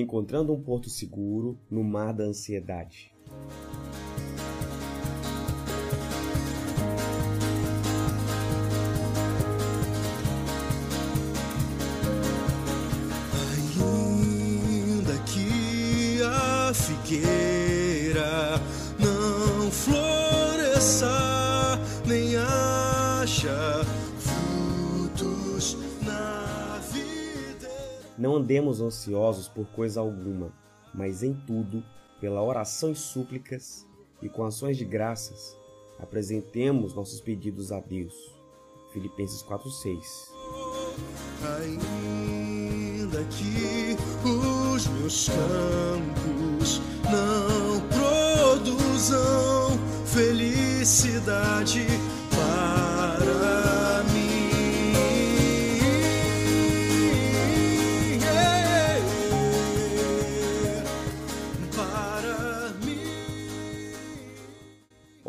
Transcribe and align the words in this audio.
encontrando 0.00 0.52
um 0.52 0.60
porto 0.60 0.90
seguro 0.90 1.58
no 1.70 1.82
mar 1.82 2.12
da 2.12 2.24
ansiedade. 2.24 3.12
Ainda 13.78 15.18
que 15.24 16.20
a 16.22 16.72
figueira 16.74 17.65
Não 28.18 28.34
andemos 28.34 28.80
ansiosos 28.80 29.46
por 29.46 29.66
coisa 29.66 30.00
alguma, 30.00 30.50
mas 30.94 31.22
em 31.22 31.34
tudo, 31.34 31.84
pela 32.18 32.42
oração 32.42 32.90
e 32.90 32.96
súplicas 32.96 33.86
e 34.22 34.28
com 34.28 34.44
ações 34.44 34.78
de 34.78 34.84
graças, 34.86 35.54
apresentemos 35.98 36.94
nossos 36.94 37.20
pedidos 37.20 37.70
a 37.72 37.80
Deus. 37.80 38.14
Filipenses 38.92 39.42
4:6. 39.42 40.32
Ainda 41.58 43.22
que 43.24 43.96
os 44.26 44.86
meus 44.86 45.28
campos 45.28 46.80
não 47.04 47.80
produzam 47.90 49.78
felicidade 50.06 51.84
para 52.30 52.95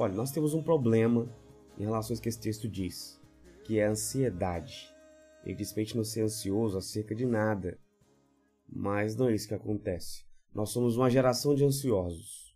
Olha, 0.07 0.15
nós 0.15 0.31
temos 0.31 0.53
um 0.53 0.63
problema 0.63 1.27
em 1.77 1.83
relação 1.83 2.15
ao 2.15 2.21
que 2.21 2.29
esse 2.29 2.39
texto 2.39 2.65
diz, 2.65 3.19
que 3.65 3.77
é 3.77 3.85
a 3.85 3.89
ansiedade. 3.89 4.89
Ele 5.43 5.53
diz 5.55 5.73
pra 5.73 5.83
gente 5.83 5.97
não 5.97 6.03
ser 6.05 6.21
ansioso 6.21 6.77
acerca 6.77 7.13
de 7.13 7.25
nada. 7.25 7.77
Mas 8.69 9.17
não 9.17 9.27
é 9.27 9.35
isso 9.35 9.49
que 9.49 9.53
acontece. 9.53 10.23
Nós 10.55 10.69
somos 10.69 10.95
uma 10.95 11.09
geração 11.09 11.53
de 11.53 11.65
ansiosos. 11.65 12.55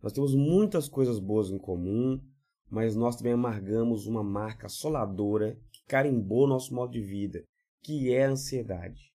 Nós 0.00 0.12
temos 0.12 0.36
muitas 0.36 0.88
coisas 0.88 1.18
boas 1.18 1.50
em 1.50 1.58
comum, 1.58 2.22
mas 2.70 2.94
nós 2.94 3.16
também 3.16 3.32
amargamos 3.32 4.06
uma 4.06 4.22
marca 4.22 4.66
assoladora 4.66 5.58
que 5.72 5.82
carimbou 5.88 6.46
nosso 6.46 6.72
modo 6.72 6.92
de 6.92 7.00
vida, 7.00 7.42
que 7.82 8.14
é 8.14 8.26
a 8.26 8.30
ansiedade. 8.30 9.12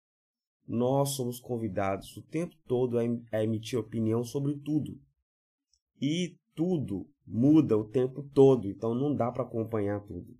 Nós 0.67 1.11
somos 1.11 1.39
convidados 1.39 2.17
o 2.17 2.21
tempo 2.23 2.57
todo 2.67 2.99
a 2.99 3.03
a 3.31 3.41
emitir 3.41 3.79
opinião 3.79 4.21
sobre 4.21 4.53
tudo. 4.57 4.99
E 6.01 6.35
tudo 6.53 7.07
muda 7.29 7.77
o 7.77 7.85
tempo 7.85 8.23
todo, 8.33 8.67
então 8.67 8.95
não 8.95 9.15
dá 9.15 9.31
para 9.31 9.43
acompanhar 9.43 9.99
tudo. 10.01 10.35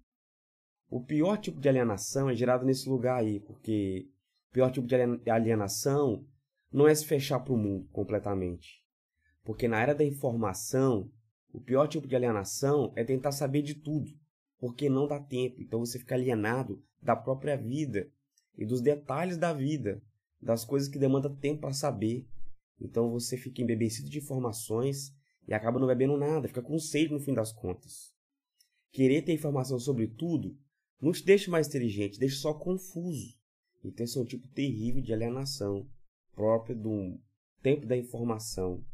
O 0.89 1.03
pior 1.03 1.37
tipo 1.37 1.59
de 1.59 1.69
alienação 1.69 2.29
é 2.29 2.35
gerado 2.35 2.65
nesse 2.65 2.89
lugar 2.89 3.19
aí, 3.19 3.39
porque 3.39 4.09
o 4.49 4.53
pior 4.53 4.71
tipo 4.71 4.87
de 4.87 4.95
alien- 4.95 5.21
alienação 5.29 6.25
não 6.71 6.87
é 6.87 6.95
se 6.95 7.05
fechar 7.05 7.39
para 7.41 7.53
o 7.53 7.57
mundo 7.57 7.87
completamente. 7.91 8.83
Porque 9.43 9.67
na 9.67 9.79
era 9.79 9.93
da 9.93 10.03
informação, 10.03 11.11
o 11.53 11.61
pior 11.61 11.87
tipo 11.87 12.07
de 12.07 12.15
alienação 12.15 12.91
é 12.95 13.03
tentar 13.03 13.31
saber 13.31 13.61
de 13.61 13.75
tudo, 13.75 14.11
porque 14.59 14.89
não 14.89 15.07
dá 15.07 15.19
tempo. 15.19 15.61
Então 15.61 15.79
você 15.79 15.99
fica 15.99 16.15
alienado 16.15 16.83
da 17.01 17.15
própria 17.15 17.55
vida 17.55 18.09
e 18.57 18.65
dos 18.65 18.81
detalhes 18.81 19.37
da 19.37 19.53
vida, 19.53 20.01
das 20.41 20.65
coisas 20.65 20.89
que 20.89 20.97
demandam 20.97 21.35
tempo 21.35 21.61
para 21.61 21.73
saber. 21.73 22.27
Então 22.81 23.11
você 23.11 23.37
fica 23.37 23.61
embebecido 23.61 24.09
de 24.09 24.17
informações 24.17 25.15
e 25.49 25.53
acaba 25.55 25.79
não 25.79 25.87
bebendo 25.87 26.15
nada, 26.15 26.47
fica 26.47 26.61
com 26.61 26.77
sede 26.77 27.11
no 27.11 27.19
fim 27.19 27.33
das 27.33 27.51
contas. 27.51 28.13
Querer 28.91 29.23
ter 29.23 29.33
informação 29.33 29.79
sobre 29.79 30.07
tudo 30.07 30.55
não 31.01 31.11
te 31.11 31.25
deixa 31.25 31.49
mais 31.49 31.67
inteligente, 31.67 32.13
te 32.13 32.19
deixa 32.19 32.37
só 32.37 32.53
confuso. 32.53 33.35
Então 33.83 34.03
esse 34.03 34.15
é 34.15 34.21
um 34.21 34.25
tipo 34.25 34.47
terrível 34.49 35.01
de 35.01 35.11
alienação, 35.11 35.89
própria 36.35 36.75
do 36.75 37.19
tempo 37.63 37.87
da 37.87 37.97
informação. 37.97 38.85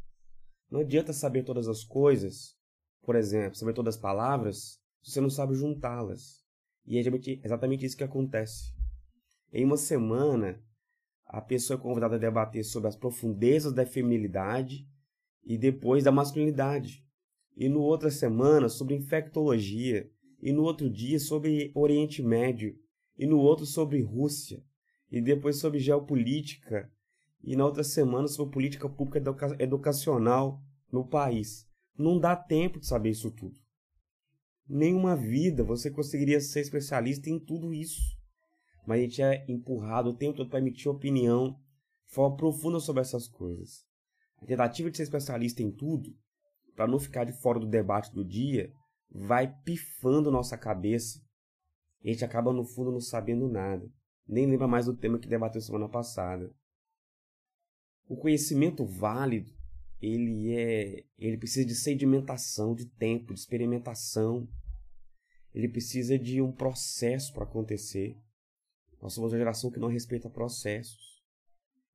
Não 0.70 0.80
adianta 0.80 1.12
saber 1.12 1.42
todas 1.42 1.68
as 1.68 1.84
coisas, 1.84 2.56
por 3.02 3.16
exemplo, 3.16 3.58
saber 3.58 3.74
todas 3.74 3.96
as 3.96 4.00
palavras, 4.00 4.80
se 5.02 5.12
você 5.12 5.20
não 5.20 5.28
sabe 5.28 5.54
juntá-las. 5.54 6.42
E 6.86 6.96
é 6.96 7.02
exatamente 7.44 7.84
isso 7.84 7.98
que 7.98 8.04
acontece. 8.04 8.72
Em 9.52 9.62
uma 9.62 9.76
semana, 9.76 10.58
a 11.26 11.42
pessoa 11.42 11.78
é 11.78 11.82
convidada 11.82 12.16
a 12.16 12.18
debater 12.18 12.64
sobre 12.64 12.88
as 12.88 12.96
profundezas 12.96 13.74
da 13.74 13.84
feminilidade 13.84 14.88
e 15.46 15.56
depois 15.56 16.04
da 16.04 16.10
masculinidade. 16.10 17.04
E 17.56 17.68
no 17.68 17.80
outra 17.80 18.10
semana 18.10 18.68
sobre 18.68 18.94
infectologia, 18.94 20.10
e 20.42 20.52
no 20.52 20.62
outro 20.64 20.90
dia 20.90 21.18
sobre 21.18 21.72
Oriente 21.74 22.22
Médio, 22.22 22.76
e 23.16 23.26
no 23.26 23.38
outro 23.38 23.64
sobre 23.64 24.02
Rússia, 24.02 24.62
e 25.10 25.22
depois 25.22 25.58
sobre 25.58 25.78
geopolítica, 25.78 26.90
e 27.42 27.56
na 27.56 27.64
outra 27.64 27.84
semana 27.84 28.28
sobre 28.28 28.52
política 28.52 28.88
pública 28.88 29.18
educa- 29.18 29.56
educacional 29.58 30.60
no 30.92 31.06
país. 31.06 31.64
Não 31.96 32.18
dá 32.18 32.36
tempo 32.36 32.78
de 32.78 32.86
saber 32.86 33.10
isso 33.10 33.30
tudo. 33.30 33.58
Nenhuma 34.68 35.16
vida 35.16 35.62
você 35.62 35.90
conseguiria 35.90 36.40
ser 36.40 36.60
especialista 36.60 37.30
em 37.30 37.38
tudo 37.38 37.72
isso. 37.72 38.02
Mas 38.86 38.98
a 38.98 39.02
gente 39.02 39.22
é 39.22 39.44
empurrado 39.48 40.10
o 40.10 40.16
tempo 40.16 40.36
todo 40.36 40.50
para 40.50 40.58
emitir 40.58 40.90
opinião 40.90 41.56
forma 42.06 42.36
profunda 42.36 42.80
sobre 42.80 43.00
essas 43.00 43.28
coisas. 43.28 43.86
A 44.42 44.46
tentativa 44.46 44.90
de 44.90 44.96
ser 44.96 45.04
especialista 45.04 45.62
em 45.62 45.70
tudo, 45.70 46.14
para 46.74 46.86
não 46.86 46.98
ficar 46.98 47.24
de 47.24 47.32
fora 47.32 47.58
do 47.58 47.66
debate 47.66 48.12
do 48.12 48.24
dia, 48.24 48.72
vai 49.10 49.52
pifando 49.64 50.30
nossa 50.30 50.58
cabeça. 50.58 51.20
E 52.02 52.10
a 52.10 52.12
gente 52.12 52.24
acaba, 52.24 52.52
no 52.52 52.64
fundo, 52.64 52.92
não 52.92 53.00
sabendo 53.00 53.48
nada. 53.48 53.90
Nem 54.28 54.46
lembra 54.46 54.68
mais 54.68 54.86
do 54.86 54.96
tema 54.96 55.18
que 55.18 55.28
debateu 55.28 55.60
semana 55.60 55.88
passada. 55.88 56.52
O 58.08 58.16
conhecimento 58.16 58.84
válido, 58.84 59.50
ele 60.00 60.54
é, 60.54 61.04
ele 61.18 61.38
precisa 61.38 61.66
de 61.66 61.74
sedimentação, 61.74 62.74
de 62.74 62.86
tempo, 62.86 63.32
de 63.32 63.40
experimentação. 63.40 64.48
Ele 65.54 65.68
precisa 65.68 66.18
de 66.18 66.42
um 66.42 66.52
processo 66.52 67.32
para 67.32 67.44
acontecer. 67.44 68.16
Nós 69.00 69.14
somos 69.14 69.32
uma 69.32 69.38
geração 69.38 69.70
que 69.70 69.80
não 69.80 69.88
respeita 69.88 70.28
processos. 70.28 71.22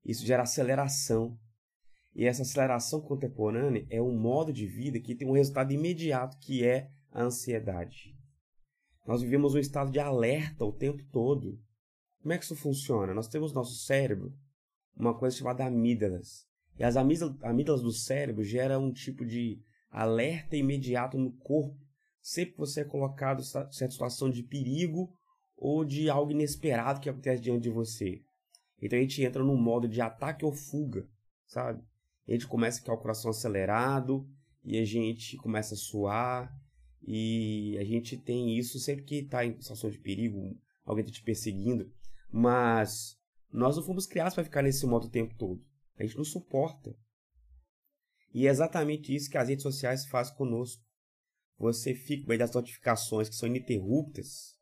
Isso 0.04 0.26
gera 0.26 0.44
aceleração. 0.44 1.38
E 2.14 2.26
essa 2.26 2.42
aceleração 2.42 3.02
contemporânea 3.02 3.86
é 3.90 4.02
um 4.02 4.18
modo 4.18 4.52
de 4.52 4.68
vida 4.68 5.00
que 5.00 5.16
tem 5.16 5.28
um 5.28 5.34
resultado 5.34 5.72
imediato, 5.72 6.38
que 6.40 6.66
é 6.66 6.90
a 7.12 7.24
ansiedade. 7.24 8.16
Nós 9.08 9.22
vivemos 9.22 9.56
um 9.56 9.60
estado 9.60 9.92
de 9.92 10.00
alerta 10.00 10.66
o 10.66 10.74
tempo 10.74 11.04
todo. 11.12 11.60
Como 12.22 12.34
é 12.34 12.38
que 12.38 12.44
isso 12.44 12.56
funciona? 12.56 13.14
Nós 13.14 13.28
temos 13.28 13.52
no 13.52 13.60
nosso 13.60 13.76
cérebro 13.86 14.34
uma 14.96 15.18
coisa 15.18 15.36
chamada 15.38 15.66
amígdalas. 15.66 16.46
E 16.78 16.84
as 16.84 16.96
amígdalas, 16.96 17.82
do 17.82 17.92
cérebro 17.92 18.44
geram 18.44 18.86
um 18.86 18.94
tipo 18.94 19.26
de 19.26 19.62
alerta 19.90 20.56
imediato 20.56 21.18
no 21.18 21.32
corpo, 21.38 21.78
sempre 22.22 22.54
que 22.54 22.60
você 22.60 22.82
é 22.82 22.86
colocado 22.86 23.42
em 23.42 23.44
certa 23.44 23.92
situação 23.92 24.30
de 24.30 24.44
perigo 24.44 25.14
ou 25.58 25.84
de 25.84 26.10
algo 26.10 26.32
inesperado 26.32 27.00
que 27.00 27.10
acontece 27.10 27.42
diante 27.42 27.64
de 27.64 27.70
você. 27.70 28.22
Então 28.82 28.98
a 28.98 29.02
gente 29.02 29.24
entra 29.24 29.44
num 29.44 29.58
modo 29.58 29.88
de 29.88 30.02
ataque 30.02 30.46
ou 30.46 30.52
fuga, 30.52 31.08
sabe? 31.46 31.84
A 32.28 32.32
gente 32.32 32.48
começa 32.48 32.78
a 32.78 32.82
ficar 32.82 32.94
o 32.94 33.02
coração 33.02 33.32
acelerado 33.32 34.28
e 34.64 34.78
a 34.78 34.86
gente 34.86 35.38
começa 35.38 35.74
a 35.74 35.78
suar 35.78 36.54
e 37.02 37.78
a 37.80 37.84
gente 37.84 38.18
tem 38.18 38.58
isso 38.58 38.80
sempre 38.80 39.04
que 39.04 39.16
está 39.16 39.46
em 39.46 39.60
situação 39.60 39.90
de 39.90 39.98
perigo, 39.98 40.56
alguém 40.86 41.04
está 41.04 41.16
te 41.16 41.24
perseguindo, 41.24 41.92
mas 42.32 43.18
nós 43.52 43.76
não 43.76 43.84
fomos 43.84 44.06
criados 44.06 44.34
para 44.34 44.44
ficar 44.44 44.62
nesse 44.62 44.86
modo 44.86 45.08
o 45.08 45.12
tempo 45.12 45.36
todo. 45.36 45.64
A 45.98 46.04
gente 46.04 46.18
não 46.18 46.24
suporta. 46.24 46.96
E 48.34 48.48
é 48.48 48.50
exatamente 48.50 49.14
isso 49.14 49.30
que 49.30 49.38
as 49.38 49.50
redes 49.50 49.64
sociais 49.64 50.06
fazem 50.06 50.36
conosco. 50.36 50.82
Você 51.58 51.94
fica 51.94 52.28
meio 52.28 52.40
das 52.40 52.54
notificações 52.54 53.28
que 53.28 53.36
são 53.36 53.48
ininterruptas 53.48 54.56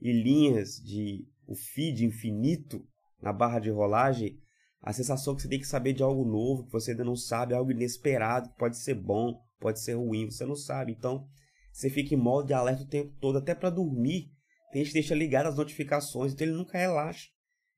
e 0.00 0.12
linhas 0.12 0.76
de 0.76 1.26
o 1.46 1.54
feed 1.54 2.04
infinito 2.04 2.86
na 3.20 3.32
barra 3.32 3.58
de 3.58 3.70
rolagem, 3.70 4.38
a 4.80 4.92
sensação 4.92 5.34
que 5.34 5.42
você 5.42 5.48
tem 5.48 5.58
que 5.58 5.66
saber 5.66 5.92
de 5.92 6.02
algo 6.02 6.24
novo, 6.24 6.64
que 6.64 6.72
você 6.72 6.92
ainda 6.92 7.04
não 7.04 7.16
sabe, 7.16 7.54
algo 7.54 7.70
inesperado, 7.70 8.50
que 8.50 8.58
pode 8.58 8.78
ser 8.78 8.94
bom, 8.94 9.42
pode 9.58 9.80
ser 9.80 9.94
ruim, 9.94 10.30
você 10.30 10.46
não 10.46 10.54
sabe. 10.54 10.92
Então, 10.92 11.28
você 11.72 11.90
fica 11.90 12.14
em 12.14 12.18
modo 12.18 12.46
de 12.46 12.54
alerta 12.54 12.82
o 12.82 12.88
tempo 12.88 13.14
todo, 13.20 13.38
até 13.38 13.54
para 13.54 13.70
dormir. 13.70 14.32
Tem 14.72 14.82
gente 14.82 14.92
que 14.92 15.00
deixa 15.00 15.14
ligado 15.14 15.46
as 15.46 15.56
notificações, 15.56 16.32
então 16.32 16.46
ele 16.46 16.56
nunca 16.56 16.78
relaxa, 16.78 17.28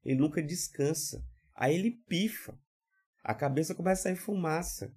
ele 0.04 0.20
nunca 0.20 0.42
descansa. 0.42 1.24
Aí 1.54 1.74
ele 1.74 1.90
pifa, 2.08 2.58
a 3.22 3.34
cabeça 3.34 3.74
começa 3.74 4.00
a 4.00 4.02
sair 4.04 4.16
fumaça, 4.16 4.94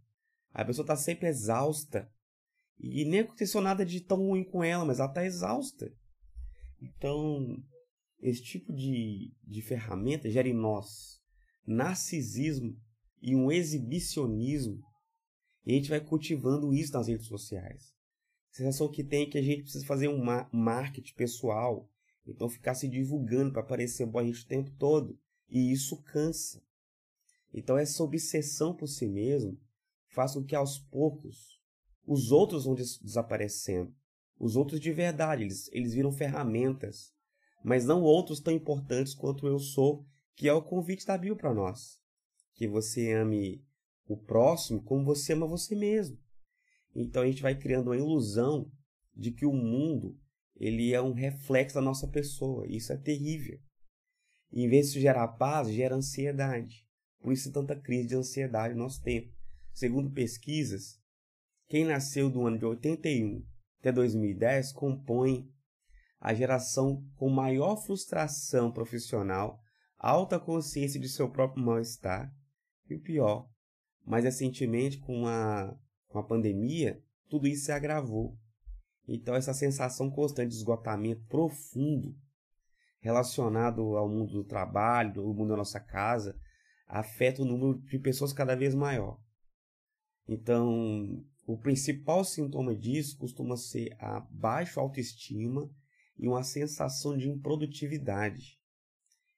a 0.51 0.65
pessoa 0.65 0.83
está 0.83 0.95
sempre 0.95 1.27
exausta. 1.27 2.09
E 2.79 3.05
nem 3.05 3.21
aconteceu 3.21 3.61
nada 3.61 3.85
de 3.85 4.01
tão 4.01 4.17
ruim 4.17 4.43
com 4.43 4.63
ela, 4.63 4.83
mas 4.83 4.99
ela 4.99 5.07
está 5.07 5.23
exausta. 5.23 5.89
Então, 6.81 7.57
esse 8.19 8.43
tipo 8.43 8.73
de, 8.73 9.33
de 9.43 9.61
ferramenta 9.61 10.29
gera 10.29 10.49
em 10.49 10.53
nós 10.53 11.22
narcisismo 11.65 12.77
e 13.21 13.35
um 13.35 13.51
exibicionismo. 13.51 14.83
E 15.65 15.71
a 15.71 15.75
gente 15.75 15.89
vai 15.89 16.01
cultivando 16.01 16.73
isso 16.73 16.93
nas 16.93 17.07
redes 17.07 17.27
sociais. 17.27 17.93
A 18.51 18.57
sensação 18.57 18.89
que 18.89 19.03
tem 19.03 19.23
é 19.23 19.29
que 19.29 19.37
a 19.37 19.41
gente 19.41 19.63
precisa 19.63 19.85
fazer 19.85 20.07
um 20.07 20.23
marketing 20.51 21.13
pessoal, 21.15 21.89
então 22.25 22.49
ficar 22.49 22.75
se 22.75 22.87
divulgando 22.87 23.51
para 23.51 23.63
parecer 23.63 24.05
bom 24.05 24.19
a 24.19 24.23
gente 24.23 24.43
o 24.43 24.47
tempo 24.47 24.71
todo. 24.77 25.17
E 25.49 25.71
isso 25.71 26.01
cansa. 26.03 26.61
Então 27.53 27.77
essa 27.77 28.03
obsessão 28.03 28.75
por 28.75 28.87
si 28.87 29.07
mesmo 29.07 29.59
faz 30.09 30.33
com 30.33 30.43
que 30.43 30.55
aos 30.55 30.77
poucos 30.77 31.61
os 32.05 32.31
outros 32.31 32.65
vão 32.65 32.75
des 32.75 32.99
desaparecendo. 32.99 33.93
Os 34.37 34.55
outros 34.55 34.79
de 34.79 34.91
verdade, 34.91 35.43
eles, 35.43 35.69
eles 35.71 35.93
viram 35.93 36.11
ferramentas, 36.11 37.13
mas 37.63 37.85
não 37.85 38.01
outros 38.01 38.39
tão 38.39 38.53
importantes 38.53 39.13
quanto 39.13 39.47
eu 39.47 39.57
sou, 39.57 40.05
que 40.35 40.47
é 40.47 40.53
o 40.53 40.61
convite 40.61 41.05
da 41.05 41.17
Bíblia 41.17 41.37
para 41.37 41.53
nós. 41.53 41.99
Que 42.53 42.67
você 42.67 43.11
ame 43.13 43.65
o 44.05 44.17
próximo 44.17 44.83
como 44.83 45.05
você 45.05 45.33
ama 45.33 45.47
você 45.47 45.75
mesmo. 45.75 46.17
Então 46.95 47.23
a 47.23 47.25
gente 47.25 47.41
vai 47.41 47.57
criando 47.57 47.87
uma 47.87 47.97
ilusão 47.97 48.71
de 49.15 49.31
que 49.31 49.45
o 49.45 49.53
mundo 49.53 50.19
ele 50.55 50.93
é 50.93 51.01
um 51.01 51.13
reflexo 51.13 51.75
da 51.75 51.81
nossa 51.81 52.07
pessoa. 52.07 52.65
Isso 52.67 52.93
é 52.93 52.97
terrível. 52.97 53.59
E, 54.51 54.63
em 54.63 54.69
vez 54.69 54.93
de 54.93 55.01
gerar 55.01 55.27
paz, 55.29 55.69
gera 55.69 55.95
ansiedade. 55.95 56.85
Por 57.19 57.33
isso 57.33 57.51
tanta 57.51 57.75
crise 57.75 58.09
de 58.09 58.15
ansiedade 58.15 58.75
no 58.75 58.83
nosso 58.83 59.01
tempo. 59.01 59.33
Segundo 59.73 60.11
pesquisas, 60.11 60.99
quem 61.67 61.85
nasceu 61.85 62.29
do 62.29 62.45
ano 62.45 62.59
de 62.59 62.65
81 62.65 63.43
até 63.79 63.91
2010 63.91 64.71
compõe 64.71 65.51
a 66.19 66.33
geração 66.33 67.05
com 67.15 67.29
maior 67.29 67.75
frustração 67.75 68.71
profissional, 68.71 69.59
alta 70.03 70.37
consciência 70.37 70.99
de 70.99 71.07
seu 71.07 71.29
próprio 71.29 71.63
mal-estar 71.63 72.29
e 72.89 72.95
o 72.95 72.99
pior, 73.01 73.49
mais 74.05 74.25
recentemente 74.25 74.99
com 74.99 75.25
a, 75.25 75.73
com 76.09 76.19
a 76.19 76.23
pandemia, 76.23 77.01
tudo 77.29 77.47
isso 77.47 77.65
se 77.65 77.71
agravou. 77.71 78.37
Então 79.07 79.33
essa 79.33 79.53
sensação 79.53 80.11
constante 80.11 80.49
de 80.49 80.57
esgotamento 80.57 81.23
profundo 81.27 82.13
relacionado 82.99 83.95
ao 83.95 84.09
mundo 84.09 84.33
do 84.33 84.43
trabalho, 84.43 85.21
ao 85.21 85.33
mundo 85.33 85.51
da 85.51 85.57
nossa 85.57 85.79
casa, 85.79 86.37
afeta 86.85 87.41
o 87.41 87.45
número 87.45 87.79
de 87.81 87.97
pessoas 87.97 88.33
cada 88.33 88.55
vez 88.55 88.75
maior. 88.75 89.17
Então, 90.27 91.25
o 91.45 91.57
principal 91.57 92.25
sintoma 92.25 92.75
disso 92.75 93.17
costuma 93.17 93.55
ser 93.55 93.95
a 93.99 94.19
baixa 94.19 94.81
autoestima 94.81 95.69
e 96.17 96.27
uma 96.27 96.43
sensação 96.43 97.17
de 97.17 97.29
improdutividade 97.29 98.62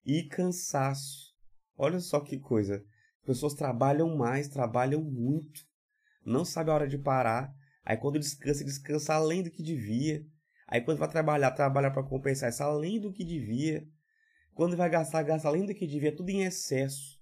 e 0.05 0.23
cansaço. 0.23 1.33
Olha 1.77 1.99
só 1.99 2.19
que 2.19 2.37
coisa. 2.37 2.83
Pessoas 3.25 3.53
trabalham 3.53 4.15
mais, 4.15 4.47
trabalham 4.47 5.01
muito, 5.01 5.61
não 6.23 6.45
sabe 6.45 6.69
a 6.69 6.73
hora 6.73 6.87
de 6.87 6.97
parar. 6.97 7.53
Aí 7.83 7.97
quando 7.97 8.19
descansa, 8.19 8.63
descansa 8.63 9.13
além 9.13 9.43
do 9.43 9.51
que 9.51 9.63
devia. 9.63 10.25
Aí 10.67 10.81
quando 10.81 10.99
vai 10.99 11.09
trabalhar, 11.09 11.51
trabalha 11.51 11.91
para 11.91 12.03
compensar 12.03 12.49
isso 12.49 12.63
além 12.63 12.99
do 12.99 13.11
que 13.11 13.23
devia. 13.23 13.87
Quando 14.53 14.77
vai 14.77 14.89
gastar, 14.89 15.23
gasta 15.23 15.47
além 15.47 15.65
do 15.65 15.73
que 15.73 15.85
devia, 15.85 16.15
tudo 16.15 16.29
em 16.29 16.43
excesso. 16.43 17.19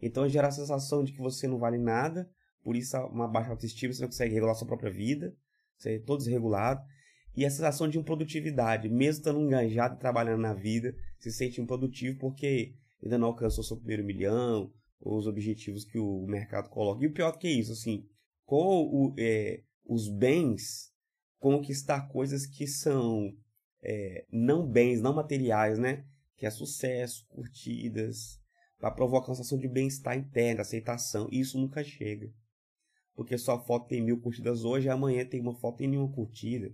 Então 0.00 0.28
gera 0.28 0.48
a 0.48 0.52
sensação 0.52 1.04
de 1.04 1.12
que 1.12 1.20
você 1.20 1.46
não 1.46 1.58
vale 1.58 1.78
nada, 1.78 2.28
por 2.62 2.74
isso 2.74 2.96
uma 3.06 3.28
baixa 3.28 3.50
autoestima, 3.50 3.92
você 3.92 4.02
não 4.02 4.08
consegue 4.08 4.34
regular 4.34 4.54
sua 4.54 4.66
própria 4.66 4.90
vida, 4.90 5.34
você 5.78 5.94
é 5.94 5.98
todo 6.00 6.18
desregulado. 6.18 6.82
E 7.34 7.46
a 7.46 7.50
sensação 7.50 7.88
de 7.88 7.98
improdutividade, 7.98 8.88
mesmo 8.88 9.20
estando 9.20 9.40
enganjado 9.40 9.98
trabalhando 9.98 10.40
na 10.40 10.52
vida, 10.52 10.94
se 11.18 11.32
sente 11.32 11.60
improdutivo 11.60 12.18
porque 12.18 12.74
ainda 13.02 13.16
não 13.16 13.28
alcançou 13.28 13.64
seu 13.64 13.76
primeiro 13.76 14.04
milhão, 14.04 14.70
os 15.00 15.26
objetivos 15.26 15.84
que 15.84 15.98
o 15.98 16.26
mercado 16.26 16.68
coloca. 16.68 17.02
E 17.02 17.06
o 17.06 17.12
pior 17.12 17.32
que 17.32 17.46
é 17.46 17.52
isso, 17.52 17.72
assim, 17.72 18.06
com 18.44 18.82
o, 18.82 19.14
é, 19.18 19.62
os 19.84 20.08
bens, 20.08 20.92
conquistar 21.38 22.08
coisas 22.08 22.46
que 22.46 22.66
são 22.66 23.32
é, 23.82 24.24
não 24.30 24.66
bens, 24.66 25.00
não 25.00 25.14
materiais, 25.14 25.78
né? 25.78 26.04
Que 26.36 26.46
é 26.46 26.50
sucesso, 26.50 27.26
curtidas, 27.28 28.38
para 28.78 28.90
provocar 28.90 29.28
uma 29.28 29.36
sensação 29.36 29.58
de 29.58 29.68
bem-estar 29.68 30.16
interno, 30.16 30.60
aceitação. 30.60 31.28
E 31.32 31.40
isso 31.40 31.58
nunca 31.58 31.82
chega. 31.82 32.32
Porque 33.14 33.36
sua 33.36 33.58
foto 33.58 33.88
tem 33.88 34.02
mil 34.02 34.20
curtidas 34.20 34.64
hoje, 34.64 34.88
amanhã 34.88 35.24
tem 35.24 35.40
uma 35.40 35.58
foto 35.58 35.82
e 35.82 35.86
nenhuma 35.86 36.12
curtida. 36.12 36.72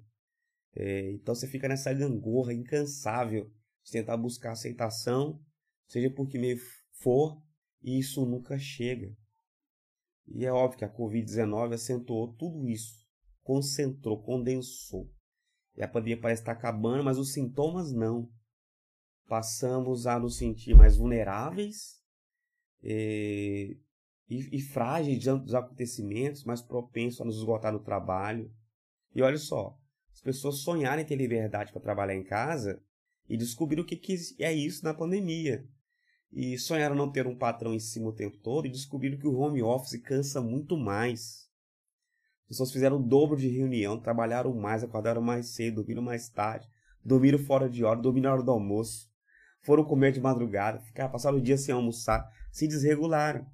É, 0.75 1.13
então 1.13 1.35
você 1.35 1.47
fica 1.47 1.69
nessa 1.69 1.93
gangorra 1.93 2.53
incansável 2.53 3.51
de 3.83 3.93
tentar 3.93 4.17
buscar 4.17 4.53
aceitação, 4.53 5.41
seja 5.87 6.11
por 6.11 6.29
que 6.29 6.39
meio 6.39 6.59
for, 6.93 7.43
e 7.83 7.99
isso 7.99 8.25
nunca 8.27 8.59
chega. 8.59 9.15
E 10.27 10.45
é 10.45 10.53
óbvio 10.53 10.79
que 10.79 10.85
a 10.85 10.93
Covid-19 10.93 11.75
acentuou 11.75 12.35
tudo 12.35 12.69
isso, 12.69 13.07
concentrou, 13.43 14.23
condensou. 14.23 15.11
E 15.75 15.83
a 15.83 15.89
pandemia 15.89 16.21
parece 16.21 16.43
estar 16.43 16.53
acabando, 16.53 17.05
mas 17.05 17.19
os 17.19 17.33
sintomas 17.33 17.93
não. 17.93 18.31
Passamos 19.27 20.07
a 20.07 20.19
nos 20.19 20.37
sentir 20.37 20.75
mais 20.75 20.97
vulneráveis 20.97 22.03
é, 22.83 23.77
e, 24.29 24.57
e 24.57 24.61
frágeis 24.61 25.19
diante 25.19 25.45
dos 25.45 25.55
acontecimentos, 25.55 26.45
mais 26.45 26.61
propensos 26.61 27.21
a 27.21 27.25
nos 27.25 27.37
esgotar 27.37 27.73
no 27.73 27.81
trabalho. 27.81 28.53
E 29.15 29.23
olha 29.23 29.39
só, 29.39 29.79
as 30.19 30.23
pessoas 30.23 30.59
sonharem 30.63 31.05
ter 31.05 31.15
liberdade 31.15 31.71
para 31.71 31.81
trabalhar 31.81 32.17
em 32.17 32.25
casa 32.25 32.83
e 33.29 33.37
descobriram 33.37 33.85
o 33.85 33.87
que, 33.87 33.95
que 33.95 34.17
é 34.41 34.53
isso 34.53 34.85
na 34.85 34.93
pandemia. 34.93 35.65
E 36.33 36.59
sonharam 36.59 36.97
não 36.97 37.11
ter 37.11 37.25
um 37.29 37.37
patrão 37.37 37.73
em 37.73 37.79
cima 37.79 38.09
o 38.09 38.13
tempo 38.13 38.37
todo 38.39 38.67
e 38.67 38.71
descobriram 38.71 39.17
que 39.17 39.29
o 39.29 39.39
home 39.39 39.63
office 39.63 40.03
cansa 40.03 40.41
muito 40.41 40.77
mais. 40.77 41.49
As 42.43 42.49
pessoas 42.49 42.73
fizeram 42.73 42.97
o 42.97 43.03
dobro 43.03 43.37
de 43.37 43.47
reunião, 43.47 44.01
trabalharam 44.01 44.53
mais, 44.57 44.83
acordaram 44.83 45.23
mais 45.23 45.51
cedo, 45.51 45.77
dormiram 45.77 46.03
mais 46.03 46.29
tarde, 46.29 46.69
dormiram 47.05 47.39
fora 47.39 47.71
de 47.71 47.85
hora, 47.85 48.01
dormiram 48.01 48.31
na 48.31 48.35
hora 48.35 48.43
do 48.43 48.51
almoço, 48.51 49.09
foram 49.63 49.85
comer 49.85 50.11
de 50.11 50.21
madrugada, 50.21 50.81
ficaram, 50.81 51.13
passaram 51.13 51.39
o 51.39 51.41
dia 51.41 51.57
sem 51.57 51.73
almoçar, 51.73 52.29
se 52.51 52.67
desregularam. 52.67 53.47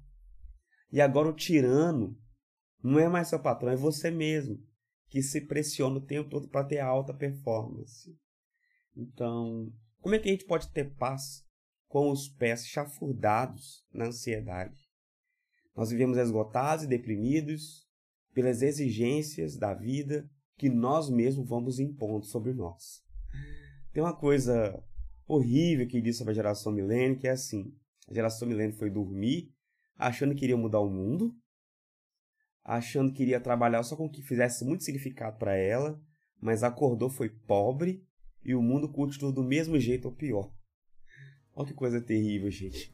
E 0.91 0.99
agora 0.99 1.29
o 1.29 1.35
tirano 1.35 2.17
não 2.81 2.97
é 2.97 3.07
mais 3.07 3.27
seu 3.27 3.39
patrão, 3.39 3.71
é 3.71 3.75
você 3.75 4.09
mesmo, 4.09 4.57
que 5.15 5.23
se 5.23 5.39
pressiona 5.39 5.95
o 5.95 6.01
tempo 6.01 6.29
todo 6.29 6.49
para 6.49 6.65
ter 6.65 6.79
alta 6.79 7.13
performance. 7.13 8.13
Então, 8.93 9.71
como 10.01 10.13
é 10.13 10.19
que 10.19 10.27
a 10.27 10.31
gente 10.33 10.43
pode 10.43 10.69
ter 10.71 10.93
paz 10.95 11.41
com 11.87 12.11
os 12.11 12.27
pés 12.27 12.67
chafurdados 12.67 13.85
na 13.93 14.07
ansiedade? 14.07 14.91
Nós 15.73 15.89
vivemos 15.89 16.17
esgotados 16.17 16.83
e 16.83 16.87
deprimidos 16.89 17.87
pelas 18.33 18.61
exigências 18.61 19.55
da 19.55 19.73
vida 19.73 20.29
que 20.57 20.67
nós 20.67 21.09
mesmos 21.09 21.47
vamos 21.47 21.79
impondo 21.79 22.25
sobre 22.25 22.53
nós. 22.53 23.01
Tem 23.93 24.03
uma 24.03 24.17
coisa 24.17 24.83
horrível 25.25 25.87
que 25.87 26.01
diz 26.01 26.17
sobre 26.17 26.31
a 26.31 26.35
geração 26.35 26.73
milênio, 26.73 27.17
que 27.17 27.29
é 27.29 27.31
assim: 27.31 27.73
a 28.09 28.13
geração 28.13 28.45
milênio 28.45 28.75
foi 28.75 28.89
dormir 28.89 29.49
achando 29.95 30.35
que 30.35 30.43
iria 30.43 30.57
mudar 30.57 30.81
o 30.81 30.89
mundo, 30.89 31.33
achando 32.65 33.13
que 33.13 33.21
iria 33.21 33.39
trabalhar 33.39 33.83
só 33.83 33.95
com 33.95 34.07
o 34.07 34.09
que 34.09 34.23
fizesse 34.23 34.65
muito 34.65 34.83
significado 34.83 35.37
para 35.37 35.55
ela, 35.55 36.01
mas 36.41 36.63
acordou 36.63 37.11
foi 37.11 37.29
pobre 37.29 38.03
e 38.43 38.55
o 38.55 38.61
mundo 38.61 38.91
continuou 38.91 39.31
do 39.31 39.43
mesmo 39.43 39.79
jeito 39.79 40.05
ou 40.05 40.11
pior. 40.11 40.51
Olha 41.55 41.67
que 41.67 41.73
coisa 41.75 42.01
terrível, 42.01 42.49
gente. 42.49 42.93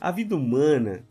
A 0.00 0.10
vida 0.10 0.34
humana 0.34 1.06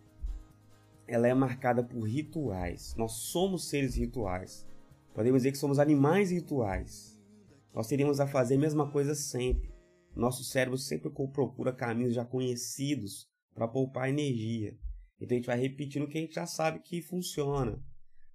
ela 1.08 1.28
é 1.28 1.34
marcada 1.34 1.84
por 1.84 2.02
rituais. 2.02 2.96
Nós 2.98 3.12
somos 3.14 3.70
seres 3.70 3.96
rituais. 3.96 4.68
Podemos 5.14 5.40
dizer 5.40 5.52
que 5.52 5.58
somos 5.60 5.78
animais 5.78 6.32
rituais. 6.32 7.18
Nós 7.74 7.88
teríamos 7.88 8.20
a 8.20 8.26
fazer 8.26 8.56
a 8.56 8.60
mesma 8.60 8.92
coisa 8.92 9.14
sempre. 9.14 9.72
Nosso 10.16 10.44
cérebro 10.44 10.78
sempre 10.78 11.10
procura 11.10 11.72
caminhos 11.72 12.16
já 12.16 12.26
conhecidos 12.26 13.29
para 13.60 13.68
poupar 13.68 14.08
energia. 14.08 14.74
Então 15.20 15.36
a 15.36 15.38
gente 15.38 15.48
vai 15.48 15.60
repetindo 15.60 16.04
o 16.04 16.08
que 16.08 16.18
a 16.18 16.22
gente 16.22 16.34
já 16.34 16.46
sabe 16.46 16.80
que 16.80 17.02
funciona. 17.02 17.78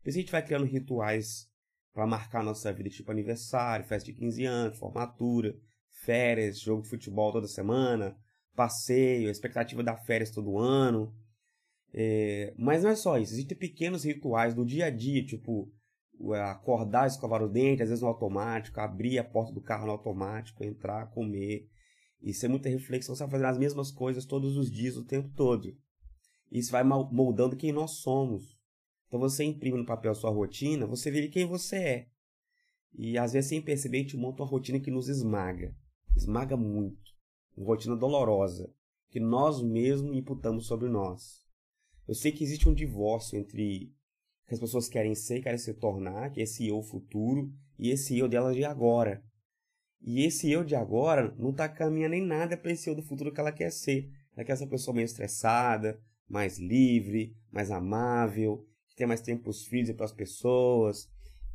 Isso 0.05 0.19
a 0.19 0.21
gente 0.21 0.31
vai 0.31 0.45
criando 0.45 0.67
rituais 0.67 1.49
para 1.95 2.07
marcar 2.07 2.45
nossa 2.45 2.71
vida, 2.71 2.91
tipo 2.91 3.11
aniversário, 3.11 3.87
festa 3.87 4.13
de 4.13 4.19
15 4.19 4.45
anos, 4.45 4.79
formatura, 4.79 5.57
férias, 6.05 6.61
jogo 6.61 6.83
de 6.83 6.91
futebol 6.91 7.33
toda 7.33 7.49
semana, 7.49 8.15
passeio, 8.55 9.31
expectativa 9.31 9.83
da 9.83 9.97
férias 9.97 10.31
todo 10.31 10.59
ano. 10.59 11.11
É, 11.95 12.53
mas 12.59 12.83
não 12.83 12.91
é 12.91 12.97
só 12.97 13.17
isso, 13.17 13.33
existem 13.33 13.57
pequenos 13.57 14.05
rituais 14.05 14.53
do 14.53 14.67
dia 14.67 14.87
a 14.87 14.91
dia, 14.91 15.25
tipo 15.25 15.73
acordar, 16.51 17.07
escovar 17.07 17.43
o 17.43 17.49
dente, 17.49 17.83
às 17.83 17.89
vezes 17.89 18.03
no 18.03 18.09
automático, 18.09 18.79
abrir 18.79 19.19
a 19.19 19.25
porta 19.25 19.53
do 19.53 19.63
carro 19.63 19.87
no 19.87 19.93
automático, 19.93 20.63
entrar, 20.63 21.11
comer. 21.11 21.67
Isso 22.25 22.47
é 22.47 22.49
muita 22.49 22.71
reflexão, 22.71 23.15
você 23.15 23.23
vai 23.23 23.33
fazendo 23.33 23.49
as 23.49 23.59
mesmas 23.59 23.91
coisas 23.91 24.25
todos 24.25 24.57
os 24.57 24.71
dias, 24.71 24.97
o 24.97 25.05
tempo 25.05 25.29
todo. 25.37 25.77
Isso 26.51 26.73
vai 26.73 26.83
moldando 26.83 27.55
quem 27.55 27.71
nós 27.71 27.99
somos. 27.99 28.59
Então 29.07 29.21
você 29.21 29.45
imprime 29.45 29.77
no 29.77 29.85
papel 29.85 30.15
sua 30.15 30.31
rotina, 30.31 30.87
você 30.87 31.11
vê 31.11 31.29
quem 31.29 31.45
você 31.45 31.77
é. 31.77 32.09
E 32.95 33.19
às 33.19 33.35
vezes 33.35 33.51
sem 33.51 33.61
perceber 33.61 33.99
a 33.99 34.01
gente 34.01 34.17
monta 34.17 34.43
uma 34.43 34.49
rotina 34.49 34.81
que 34.81 34.91
nos 34.91 35.11
esmaga. 35.11 35.77
Esmaga 36.17 36.57
muito. 36.57 37.13
uma 37.55 37.67
rotina 37.67 37.95
dolorosa, 37.95 38.73
que 39.11 39.21
nós 39.21 39.61
mesmos 39.61 40.17
imputamos 40.17 40.67
sobre 40.67 40.89
nós. 40.89 41.45
Eu 42.09 42.15
sei 42.15 42.33
que 42.33 42.43
existe 42.43 42.67
um 42.67 42.75
divórcio 42.75 43.39
entre 43.39 43.93
que 44.47 44.55
as 44.55 44.61
pessoas 44.61 44.89
querem 44.89 45.15
ser, 45.15 45.43
querem 45.43 45.59
se 45.59 45.75
tornar, 45.75 46.31
que 46.31 46.41
é 46.41 46.45
esse 46.45 46.67
eu 46.67 46.83
futuro, 46.83 47.53
e 47.79 47.91
esse 47.91 48.17
eu 48.19 48.29
delas 48.29 48.57
de 48.57 48.65
agora. 48.65 49.23
E 50.07 50.23
esse 50.23 50.51
eu 50.53 50.63
de 50.63 50.77
agora 50.77 51.35
não 51.39 51.49
está 51.49 51.67
caminhando 51.67 52.11
nem 52.11 52.23
nada 52.23 52.59
para 52.59 52.71
esse 52.71 52.91
eu 52.91 52.95
do 52.95 53.03
futuro 53.03 53.33
que 53.33 53.41
ela 53.41 53.51
quer 53.51 53.71
ser. 53.71 54.11
Ela 54.37 54.45
quer 54.45 54.53
essa 54.53 54.67
pessoa 54.67 54.95
meio 54.95 55.07
estressada, 55.07 55.99
mais 56.29 56.59
livre, 56.59 57.35
mais 57.51 57.71
amável, 57.71 58.67
que 58.87 58.97
tem 58.97 59.07
mais 59.07 59.23
tempo 59.23 59.45
para 59.45 59.51
os 59.51 59.65
filhos 59.65 59.89
e 59.89 59.95
para 59.95 60.05
as 60.05 60.13
pessoas, 60.13 61.09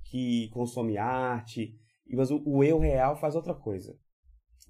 que 0.04 0.50
consome 0.50 0.98
arte. 0.98 1.76
Mas 2.12 2.32
o, 2.32 2.42
o 2.44 2.64
eu 2.64 2.80
real 2.80 3.16
faz 3.20 3.36
outra 3.36 3.54
coisa. 3.54 3.96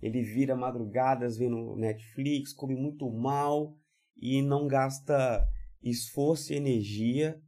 Ele 0.01 0.21
vira 0.23 0.57
madrugadas 0.57 1.37
vendo 1.37 1.77
Netflix, 1.77 2.51
come 2.53 2.75
muito 2.75 3.09
mal 3.09 3.77
e 4.17 4.41
não 4.41 4.67
gasta 4.67 5.47
esforço 5.81 6.51
e 6.51 6.57
energia, 6.57 7.41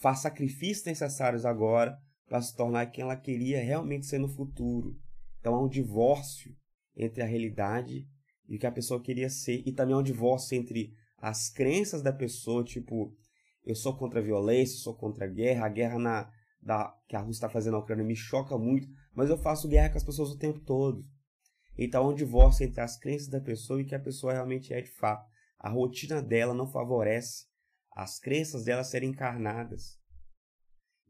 faz 0.00 0.20
sacrifícios 0.20 0.86
necessários 0.86 1.44
agora 1.44 1.98
para 2.28 2.40
se 2.40 2.54
tornar 2.56 2.86
quem 2.86 3.02
ela 3.02 3.16
queria 3.16 3.60
realmente 3.60 4.06
ser 4.06 4.18
no 4.18 4.28
futuro. 4.28 4.96
Então 5.44 5.56
há 5.56 5.62
um 5.62 5.68
divórcio 5.68 6.56
entre 6.96 7.22
a 7.22 7.26
realidade 7.26 8.08
e 8.48 8.56
o 8.56 8.58
que 8.58 8.66
a 8.66 8.72
pessoa 8.72 9.02
queria 9.02 9.28
ser, 9.28 9.62
e 9.66 9.72
também 9.72 9.94
há 9.94 9.98
um 9.98 10.02
divórcio 10.02 10.56
entre 10.56 10.94
as 11.18 11.50
crenças 11.50 12.00
da 12.00 12.14
pessoa, 12.14 12.64
tipo, 12.64 13.14
eu 13.62 13.74
sou 13.74 13.94
contra 13.94 14.20
a 14.20 14.22
violência, 14.22 14.78
sou 14.78 14.96
contra 14.96 15.26
a 15.26 15.28
guerra, 15.28 15.66
a 15.66 15.68
guerra 15.68 15.98
na, 15.98 16.30
da, 16.62 16.98
que 17.06 17.14
a 17.14 17.18
Rússia 17.20 17.40
está 17.40 17.50
fazendo 17.50 17.74
na 17.74 17.80
Ucrânia 17.80 18.02
me 18.02 18.16
choca 18.16 18.56
muito, 18.56 18.88
mas 19.14 19.28
eu 19.28 19.36
faço 19.36 19.68
guerra 19.68 19.90
com 19.90 19.98
as 19.98 20.04
pessoas 20.04 20.30
o 20.30 20.38
tempo 20.38 20.60
todo. 20.60 21.04
Então 21.76 22.06
há 22.06 22.08
um 22.08 22.14
divórcio 22.14 22.64
entre 22.64 22.80
as 22.80 22.98
crenças 22.98 23.28
da 23.28 23.38
pessoa 23.38 23.78
e 23.78 23.84
o 23.84 23.86
que 23.86 23.94
a 23.94 24.00
pessoa 24.00 24.32
realmente 24.32 24.72
é 24.72 24.80
de 24.80 24.92
fato. 24.92 25.30
A 25.58 25.68
rotina 25.68 26.22
dela 26.22 26.54
não 26.54 26.72
favorece 26.72 27.44
as 27.92 28.18
crenças 28.18 28.64
dela 28.64 28.82
serem 28.82 29.10
encarnadas. 29.10 29.98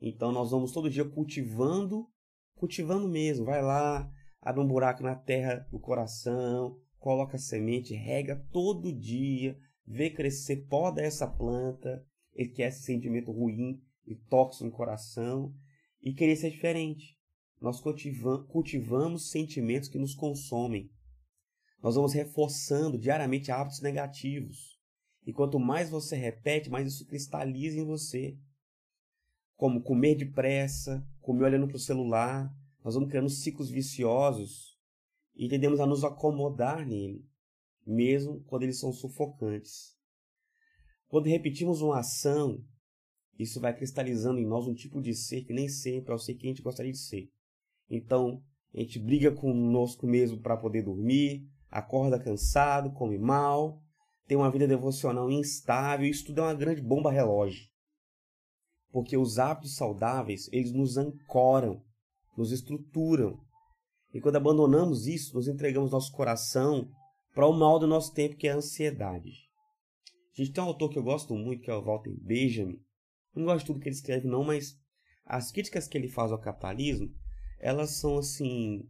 Então 0.02 0.32
nós 0.32 0.50
vamos 0.50 0.72
todo 0.72 0.90
dia 0.90 1.08
cultivando, 1.08 2.08
cultivando 2.56 3.08
mesmo. 3.08 3.44
Vai 3.44 3.62
lá, 3.62 4.10
abre 4.44 4.60
um 4.60 4.68
buraco 4.68 5.02
na 5.02 5.16
terra 5.16 5.66
do 5.72 5.80
coração, 5.80 6.78
coloca 6.98 7.38
semente, 7.38 7.94
rega 7.94 8.36
todo 8.52 8.92
dia, 8.92 9.58
vê 9.86 10.10
crescer, 10.10 10.66
poda 10.68 11.00
essa 11.00 11.26
planta, 11.26 12.06
ele 12.34 12.50
quer 12.50 12.68
esse 12.68 12.82
sentimento 12.82 13.32
ruim 13.32 13.82
e 14.06 14.14
tóxico 14.14 14.66
no 14.66 14.70
coração 14.70 15.54
e 16.02 16.12
querer 16.12 16.36
ser 16.36 16.50
diferente. 16.50 17.18
Nós 17.58 17.80
cultivamos 17.80 19.30
sentimentos 19.30 19.88
que 19.88 19.98
nos 19.98 20.14
consomem. 20.14 20.90
Nós 21.82 21.94
vamos 21.94 22.12
reforçando 22.12 22.98
diariamente 22.98 23.50
hábitos 23.50 23.80
negativos. 23.80 24.78
E 25.26 25.32
quanto 25.32 25.58
mais 25.58 25.88
você 25.88 26.16
repete, 26.16 26.68
mais 26.68 26.86
isso 26.86 27.06
cristaliza 27.06 27.78
em 27.78 27.84
você. 27.84 28.36
Como 29.56 29.82
comer 29.82 30.16
depressa, 30.16 31.06
comer 31.22 31.44
olhando 31.44 31.66
para 31.66 31.76
o 31.76 31.80
celular. 31.80 32.54
Nós 32.84 32.94
vamos 32.94 33.08
criando 33.08 33.30
ciclos 33.30 33.70
viciosos 33.70 34.78
e 35.34 35.48
tendemos 35.48 35.80
a 35.80 35.86
nos 35.86 36.04
acomodar 36.04 36.86
nele, 36.86 37.26
mesmo 37.86 38.44
quando 38.44 38.64
eles 38.64 38.78
são 38.78 38.92
sufocantes. 38.92 39.96
Quando 41.08 41.26
repetimos 41.26 41.80
uma 41.80 42.00
ação, 42.00 42.62
isso 43.38 43.58
vai 43.58 43.74
cristalizando 43.74 44.38
em 44.38 44.46
nós 44.46 44.66
um 44.66 44.74
tipo 44.74 45.00
de 45.00 45.14
ser 45.14 45.44
que 45.44 45.54
nem 45.54 45.66
sempre 45.66 46.12
é 46.12 46.14
o 46.14 46.18
ser 46.18 46.34
que 46.34 46.46
a 46.46 46.50
gente 46.50 46.62
gostaria 46.62 46.92
de 46.92 46.98
ser. 46.98 47.32
Então, 47.88 48.42
a 48.74 48.80
gente 48.80 48.98
briga 48.98 49.32
conosco 49.32 50.06
mesmo 50.06 50.40
para 50.42 50.56
poder 50.56 50.82
dormir, 50.82 51.48
acorda 51.70 52.22
cansado, 52.22 52.92
come 52.92 53.16
mal, 53.16 53.82
tem 54.26 54.36
uma 54.36 54.50
vida 54.50 54.68
devocional 54.68 55.30
instável, 55.30 56.06
isso 56.06 56.26
tudo 56.26 56.40
é 56.40 56.44
uma 56.44 56.54
grande 56.54 56.82
bomba 56.82 57.10
relógio. 57.10 57.66
Porque 58.90 59.16
os 59.16 59.38
hábitos 59.38 59.74
saudáveis, 59.74 60.48
eles 60.52 60.72
nos 60.72 60.96
ancoram, 60.96 61.82
nos 62.36 62.52
estruturam. 62.52 63.38
E 64.12 64.20
quando 64.20 64.36
abandonamos 64.36 65.06
isso, 65.06 65.34
nos 65.34 65.48
entregamos 65.48 65.90
nosso 65.90 66.12
coração 66.12 66.88
para 67.34 67.46
o 67.46 67.52
mal 67.52 67.78
do 67.78 67.86
nosso 67.86 68.12
tempo, 68.12 68.36
que 68.36 68.46
é 68.46 68.52
a 68.52 68.56
ansiedade. 68.56 69.30
A 70.32 70.42
gente 70.42 70.52
tem 70.52 70.62
um 70.62 70.66
autor 70.66 70.90
que 70.90 70.98
eu 70.98 71.02
gosto 71.02 71.34
muito, 71.34 71.62
que 71.62 71.70
é 71.70 71.74
o 71.74 71.82
Walter 71.82 72.14
Benjamin. 72.20 72.80
Não 73.34 73.44
gosto 73.44 73.60
de 73.60 73.66
tudo 73.66 73.80
que 73.80 73.88
ele 73.88 73.96
escreve, 73.96 74.28
não, 74.28 74.44
mas 74.44 74.76
as 75.24 75.50
críticas 75.50 75.88
que 75.88 75.96
ele 75.96 76.08
faz 76.08 76.30
ao 76.30 76.40
capitalismo, 76.40 77.08
elas 77.58 77.98
são 77.98 78.18
assim, 78.18 78.88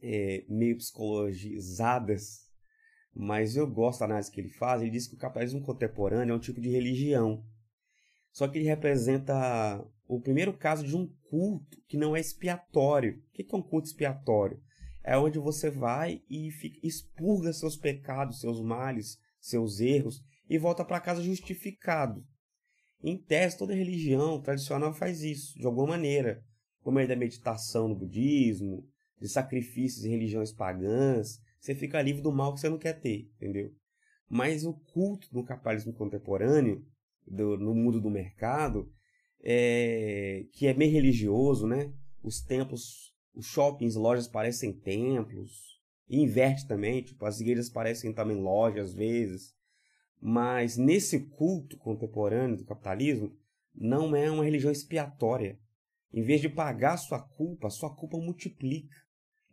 é, 0.00 0.44
meio 0.48 0.76
psicologizadas, 0.76 2.42
mas 3.14 3.56
eu 3.56 3.66
gosto 3.66 4.00
da 4.00 4.06
análise 4.06 4.30
que 4.30 4.40
ele 4.40 4.50
faz. 4.50 4.82
Ele 4.82 4.90
diz 4.90 5.06
que 5.06 5.14
o 5.14 5.18
capitalismo 5.18 5.62
contemporâneo 5.62 6.32
é 6.32 6.36
um 6.36 6.40
tipo 6.40 6.60
de 6.60 6.68
religião. 6.68 7.44
Só 8.32 8.48
que 8.48 8.58
ele 8.58 8.66
representa 8.66 9.84
o 10.16 10.20
primeiro 10.20 10.52
caso 10.52 10.86
de 10.86 10.94
um 10.94 11.06
culto 11.30 11.80
que 11.88 11.96
não 11.96 12.14
é 12.14 12.20
expiatório. 12.20 13.22
O 13.28 13.32
que 13.32 13.46
é 13.50 13.56
um 13.56 13.62
culto 13.62 13.88
expiatório? 13.88 14.60
É 15.02 15.16
onde 15.16 15.38
você 15.38 15.70
vai 15.70 16.22
e 16.28 16.50
fica, 16.50 16.78
expurga 16.86 17.50
seus 17.52 17.76
pecados, 17.76 18.40
seus 18.40 18.60
males, 18.60 19.16
seus 19.40 19.80
erros 19.80 20.22
e 20.48 20.58
volta 20.58 20.84
para 20.84 21.00
casa 21.00 21.22
justificado. 21.22 22.24
Em 23.02 23.16
tese, 23.16 23.56
toda 23.56 23.74
religião 23.74 24.40
tradicional 24.40 24.92
faz 24.92 25.22
isso, 25.22 25.58
de 25.58 25.66
alguma 25.66 25.88
maneira. 25.88 26.44
Como 26.82 26.98
é 26.98 27.06
da 27.06 27.16
meditação 27.16 27.88
no 27.88 27.96
budismo, 27.96 28.86
de 29.18 29.28
sacrifícios 29.28 30.04
em 30.04 30.10
religiões 30.10 30.52
pagãs, 30.52 31.40
você 31.58 31.74
fica 31.74 32.02
livre 32.02 32.20
do 32.20 32.30
mal 32.30 32.52
que 32.52 32.60
você 32.60 32.68
não 32.68 32.78
quer 32.78 33.00
ter, 33.00 33.30
entendeu? 33.36 33.72
Mas 34.28 34.64
o 34.64 34.74
culto 34.74 35.26
no 35.32 35.44
capitalismo 35.44 35.94
contemporâneo, 35.94 36.84
do, 37.26 37.56
no 37.56 37.74
mundo 37.74 38.00
do 38.00 38.10
mercado, 38.10 38.92
é, 39.42 40.46
que 40.52 40.66
é 40.66 40.74
meio 40.74 40.92
religioso, 40.92 41.66
né? 41.66 41.92
Os 42.22 42.40
templos, 42.40 43.12
os 43.34 43.46
shoppings, 43.46 43.96
lojas 43.96 44.28
parecem 44.28 44.72
templos, 44.72 45.72
e 46.08 46.20
inverte 46.20 46.68
também, 46.68 47.02
tipo, 47.02 47.24
as 47.24 47.40
igrejas 47.40 47.70
parecem 47.70 48.12
também 48.12 48.36
lojas 48.36 48.90
às 48.90 48.94
vezes. 48.94 49.54
Mas 50.20 50.76
nesse 50.76 51.20
culto 51.20 51.78
contemporâneo 51.78 52.58
do 52.58 52.66
capitalismo, 52.66 53.34
não 53.74 54.14
é 54.14 54.30
uma 54.30 54.44
religião 54.44 54.70
expiatória. 54.70 55.58
Em 56.12 56.22
vez 56.22 56.40
de 56.40 56.50
pagar 56.50 56.98
sua 56.98 57.18
culpa, 57.18 57.70
sua 57.70 57.94
culpa 57.94 58.18
multiplica. 58.18 58.94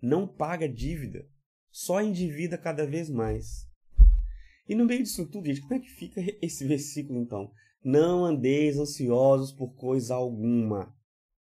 Não 0.02 0.28
paga 0.28 0.68
dívida 0.68 1.26
só 1.72 2.02
endivida 2.02 2.58
cada 2.58 2.86
vez 2.86 3.10
mais. 3.10 3.66
E 4.68 4.76
no 4.76 4.86
meio 4.86 5.02
disso 5.02 5.26
tudo, 5.28 5.48
gente, 5.48 5.62
como 5.62 5.76
é 5.76 5.80
que 5.80 5.90
fica 5.90 6.22
esse 6.42 6.68
versículo 6.68 7.20
então? 7.20 7.52
Não 7.84 8.26
andeis 8.26 8.78
ansiosos 8.78 9.54
por 9.54 9.74
coisa 9.74 10.14
alguma, 10.14 10.94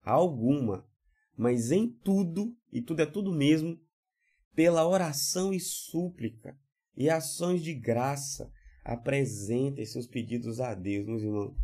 alguma, 0.04 0.88
mas 1.36 1.72
em 1.72 1.90
tudo, 1.90 2.56
e 2.72 2.80
tudo 2.80 3.02
é 3.02 3.08
tudo 3.08 3.34
mesmo, 3.34 3.80
pela 4.54 4.88
oração 4.88 5.52
e 5.52 5.60
súplica 5.60 6.56
e 6.96 7.10
ações 7.10 7.64
de 7.64 7.74
graça, 7.74 8.52
apresentem 8.84 9.84
seus 9.84 10.06
pedidos 10.06 10.60
a 10.60 10.76
Deus, 10.76 11.08
meus 11.08 11.24
irmãos. 11.24 11.58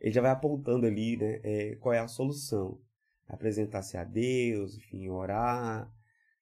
Ele 0.00 0.12
já 0.12 0.22
vai 0.22 0.30
apontando 0.30 0.86
ali 0.86 1.16
né, 1.16 1.40
é, 1.42 1.76
qual 1.76 1.92
é 1.92 1.98
a 1.98 2.08
solução. 2.08 2.80
Apresentar-se 3.28 3.96
a 3.96 4.04
Deus, 4.04 4.76
enfim, 4.76 5.08
orar, 5.08 5.92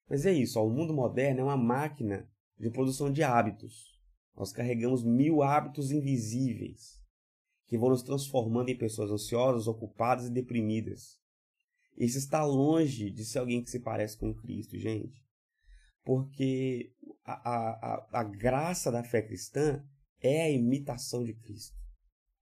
mas 0.07 0.25
é 0.25 0.31
isso, 0.31 0.59
ó, 0.59 0.65
o 0.65 0.71
mundo 0.71 0.93
moderno 0.93 1.41
é 1.41 1.43
uma 1.43 1.57
máquina 1.57 2.27
de 2.59 2.69
produção 2.69 3.11
de 3.11 3.23
hábitos. 3.23 3.99
Nós 4.35 4.51
carregamos 4.51 5.03
mil 5.03 5.41
hábitos 5.41 5.91
invisíveis 5.91 6.98
que 7.69 7.77
vão 7.77 7.89
nos 7.89 8.01
transformando 8.01 8.69
em 8.69 8.77
pessoas 8.77 9.11
ansiosas, 9.11 9.67
ocupadas 9.67 10.25
e 10.25 10.31
deprimidas. 10.31 11.19
Isso 11.95 12.17
está 12.17 12.43
longe 12.43 13.11
de 13.11 13.23
ser 13.23 13.37
alguém 13.37 13.61
que 13.61 13.69
se 13.69 13.79
parece 13.79 14.17
com 14.17 14.33
Cristo, 14.33 14.77
gente. 14.77 15.23
Porque 16.03 16.91
a, 17.23 17.33
a, 17.33 18.07
a, 18.11 18.23
graça 18.23 18.91
da 18.91 19.03
fé 19.03 19.21
cristã 19.21 19.85
é 20.19 20.43
a 20.43 20.49
imitação 20.49 21.23
de 21.23 21.33
Cristo. 21.33 21.77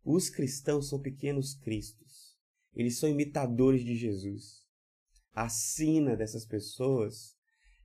Os 0.05 0.29
cristãos 0.29 0.87
são 0.87 1.01
pequenos 1.01 1.55
cristos. 1.55 2.37
Eles 2.73 2.97
são 2.97 3.09
imitadores 3.09 3.83
de 3.83 3.95
Jesus. 3.95 4.65
A 5.33 5.49
sina 5.49 6.15
dessas 6.15 6.45
pessoas 6.45 7.35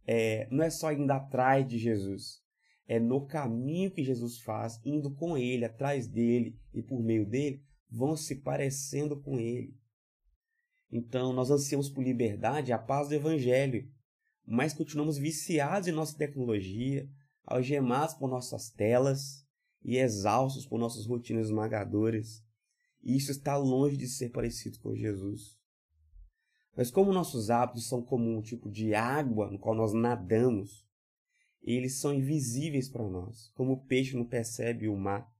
é, 0.06 0.46
não 0.50 0.62
é 0.62 0.70
só 0.70 0.92
indo 0.92 1.10
atrás 1.10 1.66
de 1.66 1.78
Jesus, 1.78 2.41
é 2.86 2.98
no 2.98 3.26
caminho 3.26 3.90
que 3.90 4.04
Jesus 4.04 4.40
faz, 4.40 4.80
indo 4.84 5.10
com 5.14 5.36
ele, 5.36 5.64
atrás 5.64 6.06
dele 6.06 6.58
e 6.74 6.82
por 6.82 7.02
meio 7.02 7.24
dele, 7.24 7.62
vão 7.88 8.16
se 8.16 8.36
parecendo 8.36 9.20
com 9.20 9.38
ele. 9.38 9.76
Então, 10.90 11.32
nós 11.32 11.50
ansiamos 11.50 11.88
por 11.88 12.02
liberdade 12.02 12.72
a 12.72 12.78
paz 12.78 13.08
do 13.08 13.14
Evangelho, 13.14 13.88
mas 14.46 14.74
continuamos 14.74 15.16
viciados 15.16 15.88
em 15.88 15.92
nossa 15.92 16.16
tecnologia, 16.16 17.08
algemados 17.44 18.14
por 18.14 18.28
nossas 18.28 18.70
telas 18.70 19.46
e 19.84 19.96
exaustos 19.96 20.66
por 20.66 20.78
nossas 20.78 21.06
rotinas 21.06 21.46
esmagadoras. 21.46 22.42
E 23.02 23.16
isso 23.16 23.30
está 23.30 23.56
longe 23.56 23.96
de 23.96 24.06
ser 24.06 24.30
parecido 24.30 24.78
com 24.80 24.94
Jesus. 24.94 25.58
Mas 26.76 26.90
como 26.90 27.12
nossos 27.12 27.50
hábitos 27.50 27.88
são 27.88 28.02
como 28.02 28.30
um 28.30 28.40
tipo 28.40 28.70
de 28.70 28.94
água 28.94 29.50
no 29.50 29.58
qual 29.58 29.74
nós 29.74 29.92
nadamos, 29.92 30.86
eles 31.62 31.98
são 31.98 32.12
invisíveis 32.12 32.88
para 32.88 33.08
nós. 33.08 33.50
Como 33.54 33.72
o 33.72 33.86
peixe 33.86 34.16
não 34.16 34.24
percebe 34.24 34.88
o 34.88 34.96
mar, 34.96 35.30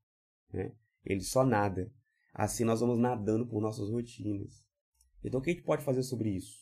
né? 0.53 0.73
ele 1.05 1.23
só 1.23 1.45
nada. 1.45 1.93
Assim 2.33 2.65
nós 2.65 2.81
vamos 2.81 2.99
nadando 2.99 3.47
por 3.47 3.61
nossas 3.61 3.91
rotinas. 3.91 4.65
Então 5.23 5.41
o 5.41 5.43
que 5.43 5.51
a 5.51 5.53
gente 5.53 5.65
pode 5.65 5.85
fazer 5.85 6.03
sobre 6.03 6.31
isso? 6.31 6.61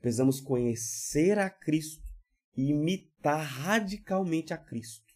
Precisamos 0.00 0.40
conhecer 0.40 1.38
a 1.38 1.48
Cristo 1.48 2.02
e 2.56 2.70
imitar 2.70 3.44
radicalmente 3.44 4.52
a 4.52 4.58
Cristo. 4.58 5.12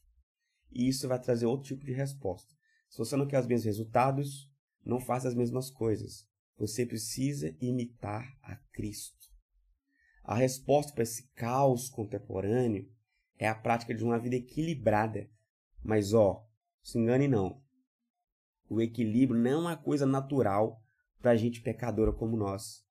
E 0.73 0.89
isso 0.89 1.09
vai 1.09 1.21
trazer 1.21 1.47
outro 1.47 1.67
tipo 1.67 1.85
de 1.85 1.93
resposta. 1.93 2.55
Se 2.89 2.99
você 2.99 3.17
não 3.17 3.27
quer 3.27 3.41
os 3.41 3.47
mesmos 3.47 3.65
resultados, 3.65 4.51
não 4.85 5.01
faça 5.01 5.29
as 5.29 5.35
mesmas 5.35 5.71
coisas. 5.71 6.27
Você 6.57 6.87
precisa 6.87 7.55
imitar 7.61 8.39
a 8.43 8.57
Cristo. 8.73 9.17
A 10.23 10.35
resposta 10.35 10.93
para 10.93 11.03
esse 11.03 11.29
caos 11.35 11.89
contemporâneo 11.89 12.91
é 13.39 13.49
a 13.49 13.55
prática 13.55 13.95
de 13.95 14.05
uma 14.05 14.19
vida 14.19 14.37
equilibrada. 14.37 15.29
Mas 15.83 16.13
ó, 16.13 16.47
se 16.83 16.99
engane 16.99 17.29
não. 17.29 17.63
O 18.69 18.81
equilíbrio 18.81 19.41
não 19.41 19.51
é 19.51 19.57
uma 19.57 19.77
coisa 19.77 20.07
natural 20.07 20.83
para 21.21 21.37
gente 21.37 21.61
pecadora 21.61 22.13
como 22.13 22.37
nós. 22.37 22.85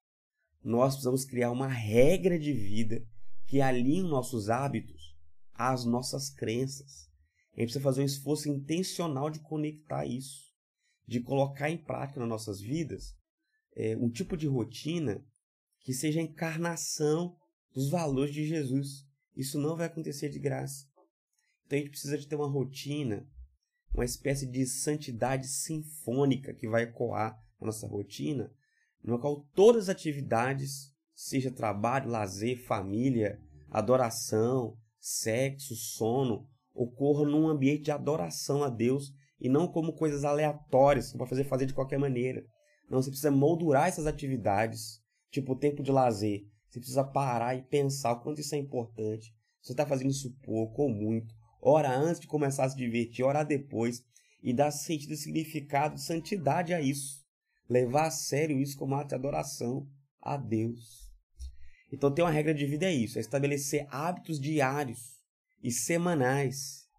Nós 0.63 0.93
precisamos 0.93 1.25
criar 1.25 1.51
uma 1.51 1.67
regra 1.67 2.39
de 2.39 2.53
vida 2.53 3.05
que 3.45 3.61
alinhe 3.61 4.01
nossos 4.01 4.49
hábitos 4.49 5.15
às 5.53 5.85
nossas 5.85 6.29
crenças. 6.29 7.09
A 7.53 7.59
gente 7.59 7.67
precisa 7.67 7.83
fazer 7.83 8.01
um 8.01 8.05
esforço 8.05 8.49
intencional 8.49 9.29
de 9.29 9.39
conectar 9.39 10.05
isso, 10.05 10.51
de 11.07 11.19
colocar 11.19 11.69
em 11.69 11.77
prática 11.77 12.19
nas 12.19 12.29
nossas 12.29 12.59
vidas 12.59 13.15
é, 13.75 13.95
um 13.97 14.09
tipo 14.09 14.37
de 14.37 14.47
rotina 14.47 15.23
que 15.81 15.93
seja 15.93 16.19
a 16.19 16.23
encarnação 16.23 17.37
dos 17.73 17.89
valores 17.89 18.33
de 18.33 18.45
Jesus. 18.45 19.05
Isso 19.35 19.59
não 19.59 19.75
vai 19.75 19.87
acontecer 19.87 20.29
de 20.29 20.39
graça. 20.39 20.85
Então 21.65 21.77
a 21.77 21.81
gente 21.81 21.91
precisa 21.91 22.17
de 22.17 22.27
ter 22.27 22.35
uma 22.35 22.47
rotina, 22.47 23.27
uma 23.93 24.05
espécie 24.05 24.45
de 24.45 24.65
santidade 24.65 25.47
sinfônica 25.47 26.53
que 26.53 26.67
vai 26.67 26.83
ecoar 26.83 27.37
na 27.59 27.67
nossa 27.67 27.87
rotina, 27.87 28.51
no 29.03 29.19
qual 29.19 29.45
todas 29.53 29.83
as 29.83 29.89
atividades, 29.89 30.91
seja 31.13 31.51
trabalho, 31.51 32.09
lazer, 32.09 32.63
família, 32.65 33.39
adoração, 33.69 34.77
sexo, 34.99 35.75
sono, 35.75 36.47
ocorram 36.73 37.25
num 37.25 37.47
ambiente 37.47 37.83
de 37.83 37.91
adoração 37.91 38.63
a 38.63 38.69
Deus 38.69 39.11
e 39.39 39.49
não 39.49 39.67
como 39.67 39.93
coisas 39.93 40.23
aleatórias 40.23 41.11
que 41.11 41.17
fazer 41.17 41.43
fazer 41.45 41.65
de 41.65 41.73
qualquer 41.73 41.99
maneira. 41.99 42.43
Não, 42.89 43.01
você 43.01 43.09
precisa 43.09 43.31
moldurar 43.31 43.87
essas 43.87 44.05
atividades, 44.05 45.01
tipo 45.31 45.53
o 45.53 45.57
tempo 45.57 45.81
de 45.81 45.91
lazer. 45.91 46.41
Você 46.75 46.79
precisa 46.81 47.03
parar 47.05 47.55
e 47.55 47.61
pensar 47.61 48.11
o 48.11 48.19
quanto 48.19 48.41
isso 48.41 48.53
é 48.53 48.57
importante. 48.57 49.33
Você 49.61 49.71
está 49.71 49.85
fazendo 49.85 50.11
isso 50.11 50.35
pouco 50.43 50.81
ou 50.81 50.89
muito. 50.89 51.33
Ora 51.61 51.97
antes 51.97 52.19
de 52.19 52.27
começar 52.27 52.65
a 52.65 52.69
se 52.69 52.75
divertir, 52.75 53.23
ora 53.23 53.43
depois. 53.43 54.03
E 54.43 54.53
dar 54.53 54.71
sentido 54.71 55.13
e 55.13 55.17
significado, 55.17 55.97
santidade 55.97 56.73
a 56.73 56.81
isso. 56.81 57.23
Levar 57.69 58.07
a 58.07 58.11
sério 58.11 58.59
isso 58.59 58.77
como 58.77 58.93
ato 58.93 59.07
de 59.07 59.15
adoração 59.15 59.87
a 60.21 60.35
Deus. 60.35 61.09
Então, 61.93 62.13
ter 62.13 62.23
uma 62.23 62.29
regra 62.29 62.53
de 62.53 62.65
vida 62.65 62.87
é 62.87 62.93
isso: 62.93 63.17
é 63.17 63.21
estabelecer 63.21 63.87
hábitos 63.89 64.37
diários 64.37 64.99
e 65.63 65.71
semanais, 65.71 66.89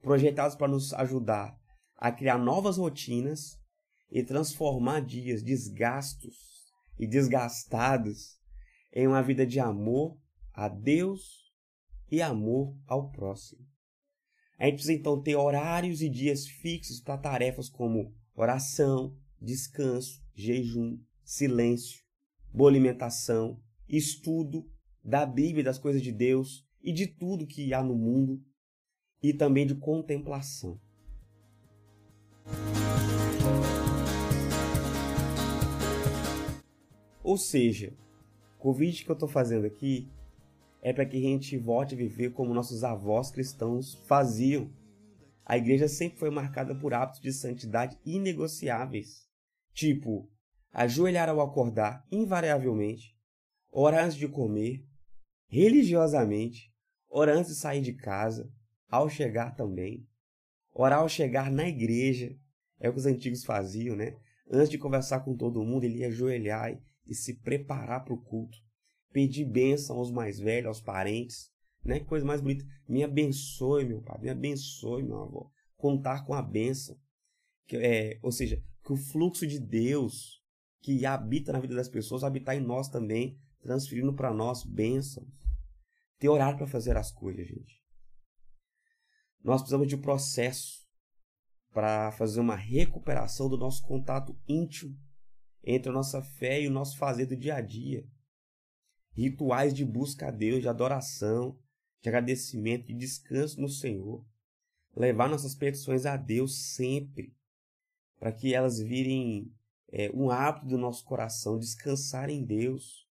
projetados 0.00 0.56
para 0.56 0.68
nos 0.68 0.94
ajudar 0.94 1.54
a 1.98 2.10
criar 2.10 2.38
novas 2.38 2.78
rotinas 2.78 3.58
e 4.10 4.22
transformar 4.22 5.00
dias 5.00 5.42
desgastos 5.42 6.34
e 6.98 7.06
desgastados 7.06 8.36
em 8.96 9.06
uma 9.06 9.22
vida 9.22 9.46
de 9.46 9.60
amor 9.60 10.18
a 10.54 10.70
Deus 10.70 11.52
e 12.10 12.22
amor 12.22 12.74
ao 12.86 13.10
próximo. 13.10 13.60
A 14.58 14.64
gente 14.64 14.76
precisa 14.76 14.94
então 14.94 15.22
ter 15.22 15.36
horários 15.36 16.00
e 16.00 16.08
dias 16.08 16.46
fixos 16.46 16.98
para 16.98 17.18
tarefas 17.18 17.68
como 17.68 18.14
oração, 18.34 19.14
descanso, 19.38 20.24
jejum, 20.34 20.98
silêncio, 21.22 22.02
boa 22.50 22.70
alimentação, 22.70 23.62
estudo 23.86 24.66
da 25.04 25.26
Bíblia, 25.26 25.62
das 25.62 25.78
coisas 25.78 26.00
de 26.00 26.10
Deus 26.10 26.66
e 26.82 26.90
de 26.90 27.06
tudo 27.06 27.46
que 27.46 27.74
há 27.74 27.82
no 27.82 27.94
mundo, 27.94 28.42
e 29.22 29.34
também 29.34 29.66
de 29.66 29.74
contemplação. 29.74 30.80
Ou 37.22 37.36
seja, 37.36 37.94
o 38.66 38.72
convite 38.72 39.04
que 39.04 39.10
eu 39.12 39.14
estou 39.14 39.28
fazendo 39.28 39.64
aqui 39.64 40.10
é 40.82 40.92
para 40.92 41.06
que 41.06 41.16
a 41.16 41.20
gente 41.20 41.56
volte 41.56 41.94
a 41.94 41.96
viver 41.96 42.32
como 42.32 42.52
nossos 42.52 42.82
avós 42.82 43.30
cristãos 43.30 43.94
faziam. 44.08 44.68
A 45.44 45.56
igreja 45.56 45.86
sempre 45.86 46.18
foi 46.18 46.30
marcada 46.30 46.74
por 46.74 46.92
hábitos 46.92 47.20
de 47.20 47.32
santidade 47.32 47.96
inegociáveis, 48.04 49.28
tipo 49.72 50.28
ajoelhar 50.72 51.28
ao 51.28 51.40
acordar 51.40 52.04
invariavelmente, 52.10 53.16
orar 53.70 54.04
antes 54.04 54.16
de 54.16 54.26
comer, 54.26 54.84
religiosamente, 55.46 56.74
orar 57.08 57.36
antes 57.36 57.52
de 57.52 57.60
sair 57.60 57.80
de 57.80 57.92
casa, 57.92 58.52
ao 58.90 59.08
chegar 59.08 59.54
também, 59.54 60.04
orar 60.72 60.98
ao 60.98 61.08
chegar 61.08 61.52
na 61.52 61.68
igreja, 61.68 62.36
é 62.80 62.88
o 62.88 62.92
que 62.92 62.98
os 62.98 63.06
antigos 63.06 63.44
faziam, 63.44 63.94
né? 63.94 64.16
Antes 64.50 64.70
de 64.70 64.76
conversar 64.76 65.20
com 65.20 65.36
todo 65.36 65.62
mundo, 65.62 65.84
ele 65.84 65.98
ia 65.98 66.08
ajoelhar 66.08 66.76
e 67.06 67.14
se 67.14 67.40
preparar 67.40 68.04
para 68.04 68.14
o 68.14 68.22
culto. 68.22 68.58
Pedir 69.12 69.44
bênção 69.44 69.96
aos 69.96 70.10
mais 70.10 70.38
velhos, 70.38 70.68
aos 70.68 70.80
parentes. 70.80 71.50
Né? 71.84 72.00
Que 72.00 72.06
coisa 72.06 72.26
mais 72.26 72.40
bonita. 72.40 72.64
Me 72.88 73.02
abençoe, 73.02 73.84
meu 73.84 74.02
pai. 74.02 74.20
Me 74.20 74.28
abençoe, 74.28 75.02
meu 75.02 75.22
avô. 75.22 75.50
Contar 75.76 76.24
com 76.24 76.34
a 76.34 76.42
bênção. 76.42 76.96
Que, 77.66 77.76
é, 77.76 78.18
ou 78.22 78.32
seja, 78.32 78.62
que 78.84 78.92
o 78.92 78.96
fluxo 78.96 79.46
de 79.46 79.58
Deus 79.58 80.42
que 80.86 81.04
habita 81.04 81.52
na 81.52 81.58
vida 81.58 81.74
das 81.74 81.88
pessoas 81.88 82.22
habitar 82.22 82.54
em 82.54 82.60
nós 82.60 82.88
também, 82.88 83.40
transferindo 83.60 84.14
para 84.14 84.32
nós 84.32 84.64
bênçãos. 84.64 85.26
Ter 86.16 86.28
horário 86.28 86.56
para 86.56 86.66
fazer 86.68 86.96
as 86.96 87.10
coisas, 87.10 87.44
gente. 87.44 87.82
Nós 89.42 89.60
precisamos 89.60 89.88
de 89.88 89.96
um 89.96 90.00
processo 90.00 90.86
para 91.72 92.12
fazer 92.12 92.38
uma 92.40 92.54
recuperação 92.54 93.48
do 93.48 93.58
nosso 93.58 93.82
contato 93.82 94.38
íntimo 94.48 94.96
entre 95.66 95.90
a 95.90 95.92
nossa 95.92 96.22
fé 96.22 96.62
e 96.62 96.68
o 96.68 96.70
nosso 96.70 96.96
fazer 96.96 97.26
do 97.26 97.36
dia 97.36 97.56
a 97.56 97.60
dia. 97.60 98.06
Rituais 99.12 99.74
de 99.74 99.84
busca 99.84 100.28
a 100.28 100.30
Deus, 100.30 100.62
de 100.62 100.68
adoração, 100.68 101.58
de 102.00 102.08
agradecimento, 102.08 102.86
de 102.86 102.94
descanso 102.94 103.60
no 103.60 103.68
Senhor. 103.68 104.24
Levar 104.94 105.28
nossas 105.28 105.54
petições 105.54 106.06
a 106.06 106.16
Deus 106.16 106.74
sempre, 106.74 107.34
para 108.18 108.32
que 108.32 108.54
elas 108.54 108.78
virem 108.78 109.52
é, 109.88 110.10
um 110.14 110.30
hábito 110.30 110.66
do 110.66 110.78
nosso 110.78 111.04
coração, 111.04 111.58
descansar 111.58 112.30
em 112.30 112.44
Deus, 112.44 113.06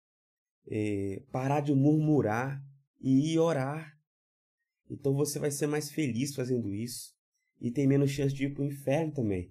é, 0.67 1.23
parar 1.31 1.61
de 1.61 1.73
murmurar 1.73 2.61
e 2.99 3.33
ir 3.33 3.39
orar. 3.39 3.97
Então 4.89 5.13
você 5.13 5.39
vai 5.39 5.51
ser 5.51 5.67
mais 5.67 5.89
feliz 5.89 6.35
fazendo 6.35 6.73
isso 6.73 7.15
e 7.59 7.71
tem 7.71 7.87
menos 7.87 8.11
chance 8.11 8.33
de 8.33 8.45
ir 8.45 8.53
para 8.53 8.63
o 8.63 8.67
inferno 8.67 9.13
também. 9.13 9.49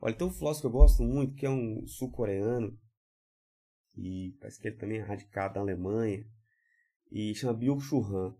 Olha, 0.00 0.14
tem 0.14 0.26
um 0.26 0.32
filósofo 0.32 0.62
que 0.62 0.66
eu 0.66 0.78
gosto 0.80 1.02
muito, 1.02 1.34
que 1.34 1.44
é 1.44 1.50
um 1.50 1.84
sul-coreano, 1.86 2.78
e 3.96 4.36
parece 4.38 4.60
que 4.60 4.68
ele 4.68 4.76
também 4.76 4.98
é 4.98 5.02
radicado 5.02 5.56
na 5.56 5.60
Alemanha, 5.60 6.24
e 7.10 7.34
chama 7.34 7.58
Byung-Chul 7.58 8.04
Han. 8.04 8.36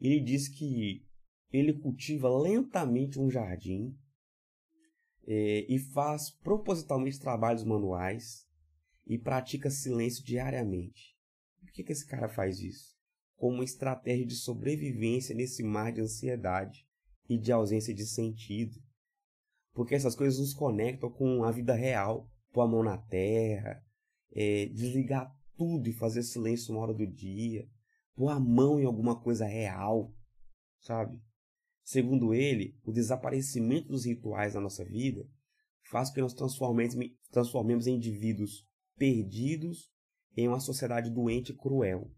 Ele 0.00 0.20
diz 0.20 0.48
que 0.48 1.04
ele 1.50 1.72
cultiva 1.72 2.28
lentamente 2.28 3.18
um 3.18 3.28
jardim 3.28 3.96
é, 5.26 5.66
e 5.68 5.78
faz 5.78 6.30
propositalmente 6.30 7.18
trabalhos 7.18 7.64
manuais 7.64 8.46
e 9.06 9.18
pratica 9.18 9.70
silêncio 9.70 10.24
diariamente. 10.24 11.16
Por 11.60 11.72
que, 11.72 11.82
que 11.82 11.92
esse 11.92 12.06
cara 12.06 12.28
faz 12.28 12.60
isso? 12.60 12.94
Como 13.36 13.54
uma 13.54 13.64
estratégia 13.64 14.26
de 14.26 14.36
sobrevivência 14.36 15.34
nesse 15.34 15.62
mar 15.62 15.92
de 15.92 16.00
ansiedade 16.00 16.86
e 17.28 17.36
de 17.36 17.50
ausência 17.50 17.92
de 17.92 18.06
sentido 18.06 18.80
porque 19.74 19.94
essas 19.94 20.14
coisas 20.14 20.38
nos 20.38 20.54
conectam 20.54 21.10
com 21.10 21.42
a 21.42 21.50
vida 21.50 21.74
real. 21.74 22.30
Pôr 22.52 22.62
a 22.62 22.68
mão 22.68 22.84
na 22.84 22.96
terra, 22.96 23.84
é, 24.32 24.66
desligar 24.66 25.36
tudo 25.56 25.88
e 25.88 25.92
fazer 25.92 26.22
silêncio 26.22 26.72
uma 26.72 26.82
hora 26.82 26.94
do 26.94 27.04
dia, 27.04 27.68
pôr 28.14 28.28
a 28.28 28.38
mão 28.38 28.78
em 28.78 28.84
alguma 28.84 29.20
coisa 29.20 29.44
real, 29.44 30.14
sabe? 30.80 31.20
Segundo 31.82 32.32
ele, 32.32 32.78
o 32.84 32.92
desaparecimento 32.92 33.88
dos 33.88 34.06
rituais 34.06 34.54
na 34.54 34.60
nossa 34.60 34.84
vida 34.84 35.28
faz 35.90 36.08
com 36.08 36.14
que 36.14 36.20
nós 36.20 36.32
transformemos, 36.32 36.94
transformemos 37.32 37.88
em 37.88 37.96
indivíduos 37.96 38.64
perdidos 38.96 39.92
em 40.36 40.46
uma 40.46 40.60
sociedade 40.60 41.10
doente 41.10 41.50
e 41.50 41.56
cruel. 41.56 42.10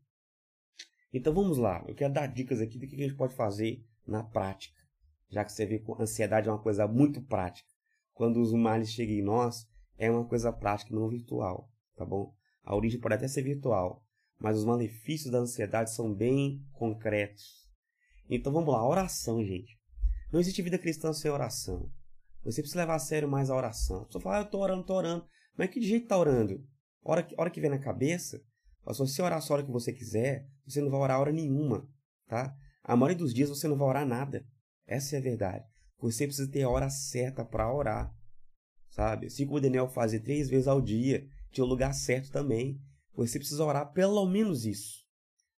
Então 1.13 1.33
vamos 1.33 1.57
lá, 1.57 1.83
eu 1.89 1.95
quero 1.95 2.13
dar 2.13 2.27
dicas 2.27 2.61
aqui 2.61 2.79
do 2.79 2.87
que 2.87 2.95
a 2.95 3.09
gente 3.09 3.17
pode 3.17 3.35
fazer 3.35 3.83
na 4.07 4.23
prática 4.23 4.86
já 5.29 5.45
que 5.45 5.53
você 5.53 5.67
vê 5.67 5.79
que 5.79 5.93
ansiedade 6.01 6.49
é 6.49 6.53
uma 6.53 6.63
coisa 6.63 6.87
muito 6.87 7.23
prática. 7.23 7.69
Quando 8.13 8.41
os 8.41 8.53
males 8.53 8.91
chegam 8.91 9.15
em 9.15 9.23
nós, 9.23 9.67
é 9.99 10.11
uma 10.11 10.25
coisa 10.25 10.53
prática, 10.53 10.95
não 10.95 11.09
virtual, 11.09 11.71
tá 11.97 12.05
bom? 12.05 12.35
A 12.65 12.75
origem 12.75 13.01
pode 13.01 13.15
até 13.15 13.29
ser 13.29 13.43
virtual, 13.43 14.05
mas 14.39 14.59
os 14.59 14.65
malefícios 14.65 15.31
da 15.31 15.39
ansiedade 15.39 15.93
são 15.93 16.15
bem 16.15 16.65
concretos. 16.73 17.67
Então 18.29 18.53
vamos 18.53 18.73
lá, 18.73 18.87
oração, 18.87 19.45
gente. 19.45 19.79
Não 20.33 20.41
existe 20.41 20.63
vida 20.63 20.79
cristã 20.79 21.13
sem 21.13 21.31
oração. 21.31 21.91
Você 22.45 22.61
precisa 22.61 22.81
levar 22.81 22.97
a 22.97 23.01
sério 23.01 23.29
mais 23.29 23.51
a 23.51 23.57
oração. 23.57 24.05
Pessoa 24.05 24.23
fala, 24.23 24.39
ah, 24.39 24.41
eu 24.41 24.51
tô 24.51 24.59
orando, 24.59 24.85
tô 24.85 24.95
orando. 24.95 25.27
Mas 25.57 25.71
que 25.71 25.81
jeito 25.81 26.09
tá 26.09 26.17
orando? 26.17 26.65
Hora 27.03 27.23
que, 27.23 27.35
hora 27.39 27.51
que 27.51 27.61
vem 27.61 27.71
na 27.71 27.79
cabeça, 27.79 28.39
se 28.39 28.99
você 28.99 29.23
orar 29.23 29.41
só 29.41 29.55
a 29.55 29.57
hora 29.57 29.67
que 29.67 29.73
você 29.73 29.93
quiser, 29.93 30.49
você 30.67 30.81
não 30.81 30.91
vai 30.91 31.01
orar 31.01 31.21
hora 31.21 31.33
nenhuma, 31.33 31.89
tá? 32.27 32.55
A 32.83 32.97
maioria 32.97 33.19
dos 33.19 33.35
dias 33.35 33.49
você 33.49 33.67
não 33.67 33.77
vai 33.77 33.89
orar 33.89 34.07
nada. 34.07 34.47
Essa 34.87 35.17
é 35.17 35.19
a 35.19 35.23
verdade. 35.23 35.65
Você 35.99 36.27
precisa 36.27 36.51
ter 36.51 36.63
a 36.63 36.69
hora 36.69 36.91
certa 36.91 37.45
para 37.45 37.73
orar, 37.73 38.15
sabe? 38.91 39.27
Assim 39.27 39.47
como 39.47 39.59
o 39.59 39.61
Daniel 39.61 39.89
fazia 39.89 40.21
três 40.21 40.49
vezes 40.49 40.69
ao 40.69 40.81
dia, 40.81 41.27
tinha 41.51 41.65
o 41.65 41.69
lugar 41.69 41.93
certo 41.95 42.31
também. 42.31 42.81
Você 43.15 43.39
precisa 43.39 43.65
orar 43.65 43.93
pelo 43.93 44.27
menos 44.27 44.67
isso. 44.67 45.05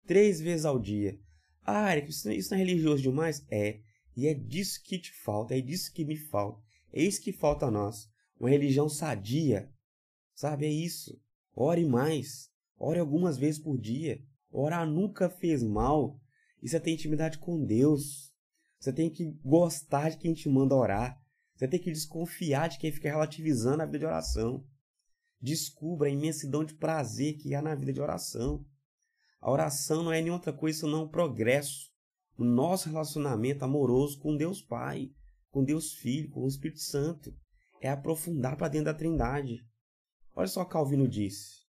Três 0.07 0.41
vezes 0.41 0.65
ao 0.65 0.79
dia. 0.79 1.19
Ah, 1.65 1.97
isso, 1.97 2.31
isso 2.31 2.51
não 2.51 2.59
é 2.59 2.65
religioso 2.65 3.03
demais? 3.03 3.45
É. 3.51 3.81
E 4.17 4.27
é 4.27 4.35
disso 4.35 4.81
que 4.85 4.99
te 4.99 5.13
falta, 5.25 5.57
é 5.57 5.61
disso 5.61 5.93
que 5.93 6.05
me 6.05 6.17
falta. 6.17 6.63
É 6.93 7.03
isso 7.03 7.21
que 7.21 7.33
falta 7.33 7.67
a 7.67 7.71
nós. 7.71 8.09
Uma 8.39 8.51
religião 8.51 8.89
sadia. 8.89 9.71
Sabe? 10.35 10.67
É 10.67 10.71
isso. 10.71 11.19
Ore 11.55 11.85
mais. 11.85 12.51
Ore 12.79 12.99
algumas 12.99 13.37
vezes 13.37 13.59
por 13.59 13.79
dia. 13.79 14.23
Orar 14.51 14.87
nunca 14.87 15.29
fez 15.29 15.63
mal. 15.63 16.21
Isso 16.63 16.77
é 16.77 16.81
ter 16.81 16.93
intimidade 16.93 17.39
com 17.39 17.65
Deus. 17.65 18.33
Você 18.79 18.93
tem 18.93 19.11
que 19.11 19.33
gostar 19.45 20.11
de 20.11 20.19
quem 20.19 20.35
te 20.35 20.49
manda 20.49 20.75
orar. 20.75 21.21
Você 21.55 21.67
tem 21.67 21.81
que 21.81 21.91
desconfiar 21.91 22.69
de 22.69 22.79
quem 22.79 22.93
fica 22.93 23.09
relativizando 23.09 23.83
a 23.83 23.87
vida 23.87 23.99
de 23.99 24.07
oração. 24.07 24.65
Descubra 25.41 26.09
a 26.09 26.11
imensidão 26.11 26.65
de 26.65 26.75
prazer 26.75 27.37
que 27.39 27.55
há 27.55 27.63
na 27.63 27.75
vida 27.75 27.93
de 27.93 28.01
oração. 28.01 28.65
A 29.41 29.51
oração 29.51 30.03
não 30.03 30.13
é 30.13 30.21
nenhuma 30.21 30.39
outra 30.39 30.53
coisa 30.53 30.81
senão 30.81 31.05
um 31.05 31.09
progresso 31.09 31.91
no 32.39 32.45
nosso 32.45 32.89
relacionamento 32.89 33.65
amoroso 33.65 34.19
com 34.19 34.37
Deus 34.37 34.61
Pai, 34.61 35.11
com 35.51 35.65
Deus 35.65 35.95
Filho, 35.95 36.31
com 36.31 36.45
o 36.45 36.49
Espírito 36.49 36.81
Santo. 36.81 37.35
É 37.81 37.89
aprofundar 37.89 38.57
para 38.57 38.69
dentro 38.69 38.87
da 38.87 38.95
Trindade. 38.95 39.65
Olha 40.35 40.49
só 40.49 40.63
o 40.63 40.67
Calvino 40.67 41.09
disse. 41.09 41.65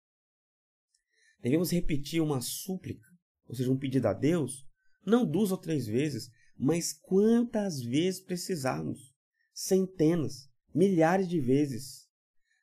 Devemos 1.41 1.71
repetir 1.71 2.21
uma 2.21 2.41
súplica, 2.41 3.07
ou 3.47 3.55
seja, 3.55 3.71
um 3.71 3.79
pedido 3.79 4.07
a 4.07 4.13
Deus, 4.13 4.67
não 5.05 5.25
duas 5.25 5.53
ou 5.53 5.59
três 5.59 5.87
vezes, 5.87 6.31
mas 6.59 6.93
quantas 6.93 7.81
vezes 7.81 8.21
precisarmos. 8.21 9.15
Centenas, 9.53 10.49
milhares 10.75 11.29
de 11.29 11.41
vezes. 11.41 12.07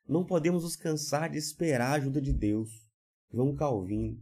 Não 0.08 0.26
podemos 0.26 0.64
nos 0.64 0.76
cansar 0.76 1.30
de 1.30 1.38
esperar 1.38 1.92
a 1.92 1.96
ajuda 1.96 2.22
de 2.22 2.34
Deus. 2.34 2.70
João 3.32 3.56
Calvino. 3.56 4.22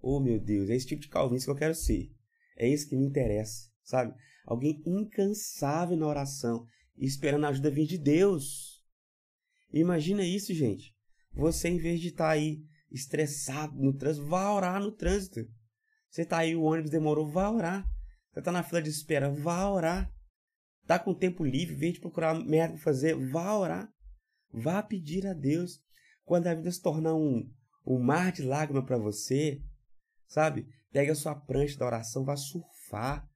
Oh 0.00 0.20
meu 0.20 0.38
Deus, 0.38 0.70
é 0.70 0.76
esse 0.76 0.86
tipo 0.86 1.02
de 1.02 1.08
calvinista 1.08 1.46
que 1.46 1.50
eu 1.50 1.58
quero 1.58 1.74
ser. 1.74 2.10
É 2.56 2.68
isso 2.68 2.88
que 2.88 2.96
me 2.96 3.04
interessa, 3.04 3.68
sabe? 3.82 4.14
Alguém 4.44 4.82
incansável 4.86 5.96
na 5.96 6.06
oração 6.06 6.64
e 6.96 7.04
esperando 7.04 7.44
a 7.44 7.48
ajuda 7.48 7.70
vir 7.70 7.86
de 7.86 7.98
Deus. 7.98 8.82
Imagina 9.72 10.24
isso, 10.24 10.54
gente. 10.54 10.94
Você, 11.32 11.68
em 11.68 11.78
vez 11.78 12.00
de 12.00 12.08
estar 12.08 12.24
tá 12.24 12.30
aí 12.30 12.64
estressado 12.90 13.76
no 13.76 13.92
trânsito, 13.92 14.26
vá 14.26 14.52
orar 14.52 14.80
no 14.80 14.92
trânsito. 14.92 15.40
Você 16.10 16.22
está 16.22 16.38
aí, 16.38 16.56
o 16.56 16.62
ônibus 16.62 16.90
demorou, 16.90 17.28
vá 17.28 17.50
orar. 17.50 17.86
Você 18.38 18.42
está 18.42 18.52
na 18.52 18.62
fila 18.62 18.80
de 18.80 18.88
espera, 18.88 19.28
vá 19.28 19.68
orar. 19.68 20.14
Está 20.82 20.96
com 20.96 21.12
tempo 21.12 21.44
livre, 21.44 21.74
vem 21.74 21.90
de 21.90 21.98
procurar 21.98 22.34
merda 22.34 22.74
para 22.74 22.84
fazer, 22.84 23.16
vá 23.16 23.52
orar. 23.52 23.92
Vá 24.52 24.80
pedir 24.80 25.26
a 25.26 25.34
Deus. 25.34 25.82
Quando 26.24 26.46
a 26.46 26.54
vida 26.54 26.70
se 26.70 26.80
tornar 26.80 27.16
um, 27.16 27.52
um 27.84 27.98
mar 27.98 28.30
de 28.30 28.44
lágrimas 28.44 28.84
para 28.84 28.96
você, 28.96 29.60
sabe? 30.28 30.68
Pega 30.92 31.10
a 31.10 31.16
sua 31.16 31.34
prancha 31.34 31.76
da 31.76 31.86
oração, 31.86 32.24
vá 32.24 32.36
surfar, 32.36 33.28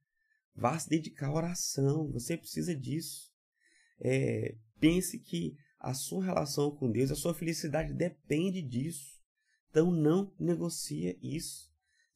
vá 0.55 0.79
se 0.79 0.87
dedicar 0.87 1.27
à 1.27 1.33
oração. 1.33 2.09
Você 2.13 2.37
precisa 2.37 2.73
disso. 2.73 3.29
É, 3.99 4.55
pense 4.79 5.19
que 5.19 5.53
a 5.81 5.93
sua 5.93 6.23
relação 6.23 6.73
com 6.73 6.89
Deus, 6.89 7.11
a 7.11 7.15
sua 7.15 7.33
felicidade 7.33 7.93
depende 7.93 8.61
disso. 8.61 9.19
Então 9.69 9.91
não 9.91 10.33
negocia 10.39 11.17
isso. 11.21 11.72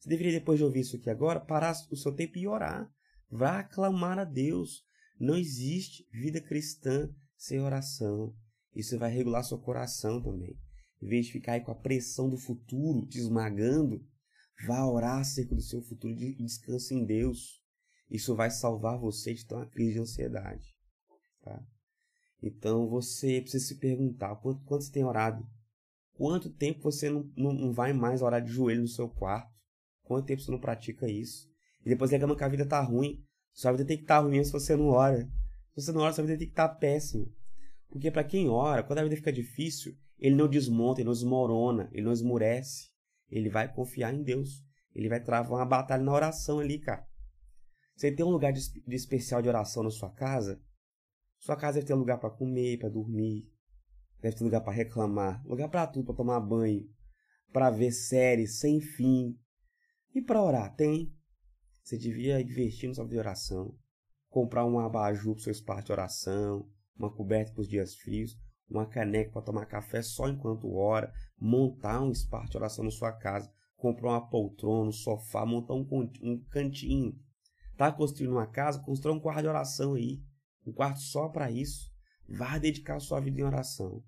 Você 0.08 0.16
deveria, 0.16 0.40
depois 0.40 0.58
de 0.58 0.64
ouvir 0.64 0.80
isso 0.80 0.96
aqui 0.96 1.10
agora, 1.10 1.38
parar 1.38 1.76
o 1.90 1.96
seu 1.96 2.14
tempo 2.14 2.38
e 2.38 2.48
orar. 2.48 2.90
Vá 3.30 3.62
clamar 3.62 4.18
a 4.18 4.24
Deus. 4.24 4.82
Não 5.20 5.36
existe 5.36 6.08
vida 6.10 6.40
cristã 6.40 7.14
sem 7.36 7.60
oração. 7.60 8.34
Isso 8.74 8.98
vai 8.98 9.12
regular 9.12 9.44
seu 9.44 9.58
coração 9.58 10.22
também. 10.22 10.58
Em 11.02 11.06
vez 11.06 11.26
de 11.26 11.32
ficar 11.32 11.52
aí 11.52 11.60
com 11.60 11.72
a 11.72 11.78
pressão 11.78 12.30
do 12.30 12.38
futuro 12.38 13.06
te 13.06 13.18
esmagando, 13.18 14.02
Vá 14.66 14.84
orar 14.86 15.20
acerca 15.20 15.54
do 15.54 15.60
seu 15.60 15.82
futuro 15.82 16.14
e 16.14 16.34
descanse 16.42 16.94
em 16.94 17.04
Deus. 17.04 17.62
Isso 18.10 18.34
vai 18.34 18.50
salvar 18.50 18.98
você 18.98 19.34
de 19.34 19.46
ter 19.46 19.54
uma 19.54 19.68
crise 19.68 19.92
de 19.92 20.00
ansiedade. 20.00 20.74
Tá? 21.42 21.62
Então 22.42 22.88
você 22.88 23.40
precisa 23.42 23.64
se 23.64 23.76
perguntar 23.76 24.34
quanto, 24.36 24.64
quanto 24.64 24.84
você 24.84 24.90
tem 24.90 25.04
orado? 25.04 25.46
Quanto 26.14 26.50
tempo 26.50 26.82
você 26.82 27.08
não, 27.10 27.30
não, 27.36 27.52
não 27.52 27.72
vai 27.72 27.92
mais 27.92 28.22
orar 28.22 28.42
de 28.42 28.50
joelho 28.50 28.80
no 28.80 28.88
seu 28.88 29.08
quarto? 29.08 29.57
Quanto 30.08 30.24
tempo 30.24 30.40
você 30.40 30.50
não 30.50 30.58
pratica 30.58 31.06
isso? 31.06 31.46
E 31.84 31.90
depois 31.90 32.10
reclama 32.10 32.34
que 32.34 32.42
a 32.42 32.48
vida 32.48 32.66
tá 32.66 32.80
ruim. 32.80 33.22
Sua 33.52 33.72
vida 33.72 33.84
tem 33.84 33.98
que 33.98 34.04
estar 34.04 34.16
tá 34.16 34.26
ruim 34.26 34.42
se 34.42 34.50
você 34.50 34.74
não 34.74 34.86
ora. 34.86 35.28
Se 35.74 35.84
você 35.84 35.92
não 35.92 36.00
ora, 36.00 36.14
sua 36.14 36.24
vida 36.24 36.38
tem 36.38 36.46
que 36.46 36.52
estar 36.52 36.68
tá 36.68 36.74
péssima. 36.74 37.26
Porque 37.90 38.10
para 38.10 38.24
quem 38.24 38.48
ora, 38.48 38.82
quando 38.82 39.00
a 39.00 39.02
vida 39.02 39.16
fica 39.16 39.30
difícil, 39.30 39.94
ele 40.18 40.34
não 40.34 40.48
desmonta, 40.48 41.00
ele 41.00 41.08
não 41.08 41.12
desmorona, 41.12 41.90
ele 41.92 42.06
não 42.06 42.12
esmurece. 42.12 42.88
Ele 43.30 43.50
vai 43.50 43.70
confiar 43.70 44.14
em 44.14 44.22
Deus. 44.22 44.64
Ele 44.94 45.10
vai 45.10 45.22
travar 45.22 45.58
uma 45.58 45.66
batalha 45.66 46.02
na 46.02 46.12
oração 46.12 46.58
ali, 46.58 46.78
cara. 46.78 47.06
Você 47.94 48.10
tem 48.10 48.24
um 48.24 48.30
lugar 48.30 48.50
de, 48.50 48.60
de 48.60 48.96
especial 48.96 49.42
de 49.42 49.48
oração 49.48 49.82
na 49.82 49.90
sua 49.90 50.10
casa? 50.10 50.58
Sua 51.38 51.54
casa 51.54 51.74
deve 51.74 51.86
ter 51.86 51.94
lugar 51.94 52.18
para 52.18 52.30
comer, 52.30 52.78
para 52.78 52.88
dormir. 52.88 53.46
Deve 54.22 54.36
ter 54.36 54.44
lugar 54.44 54.62
para 54.62 54.72
reclamar, 54.72 55.44
lugar 55.46 55.68
para 55.68 55.86
tudo, 55.86 56.06
para 56.06 56.14
tomar 56.16 56.40
banho, 56.40 56.88
para 57.52 57.70
ver 57.70 57.92
séries 57.92 58.58
sem 58.58 58.80
fim. 58.80 59.38
E 60.18 60.20
para 60.20 60.42
orar, 60.42 60.74
tem. 60.74 61.14
Você 61.80 61.96
devia 61.96 62.40
investir 62.40 62.88
no 62.88 62.94
seu 62.96 63.06
de 63.06 63.16
oração, 63.16 63.78
comprar 64.28 64.66
um 64.66 64.80
abajur 64.80 65.36
para 65.36 65.44
seu 65.44 65.52
espaço 65.52 65.86
de 65.86 65.92
oração, 65.92 66.68
uma 66.96 67.08
coberta 67.08 67.52
para 67.52 67.60
os 67.60 67.68
dias 67.68 67.94
frios, 67.94 68.36
uma 68.68 68.84
caneca 68.84 69.30
para 69.30 69.42
tomar 69.42 69.66
café 69.66 70.02
só 70.02 70.28
enquanto 70.28 70.74
ora, 70.74 71.12
montar 71.38 72.02
um 72.02 72.10
espaço 72.10 72.50
de 72.50 72.56
oração 72.56 72.84
na 72.84 72.90
sua 72.90 73.12
casa, 73.12 73.48
comprar 73.76 74.08
uma 74.08 74.28
poltrona, 74.28 74.88
um 74.88 74.92
sofá, 74.92 75.46
montar 75.46 75.74
um, 75.74 75.86
um 76.20 76.44
cantinho. 76.50 77.16
Tá 77.76 77.92
construindo 77.92 78.32
uma 78.32 78.48
casa, 78.48 78.82
constrói 78.82 79.14
um 79.14 79.20
quarto 79.20 79.42
de 79.42 79.46
oração 79.46 79.94
aí, 79.94 80.20
um 80.66 80.72
quarto 80.72 80.98
só 80.98 81.28
para 81.28 81.48
isso. 81.48 81.92
Vá 82.28 82.58
dedicar 82.58 82.96
a 82.96 83.00
sua 83.00 83.20
vida 83.20 83.40
em 83.40 83.44
oração, 83.44 84.02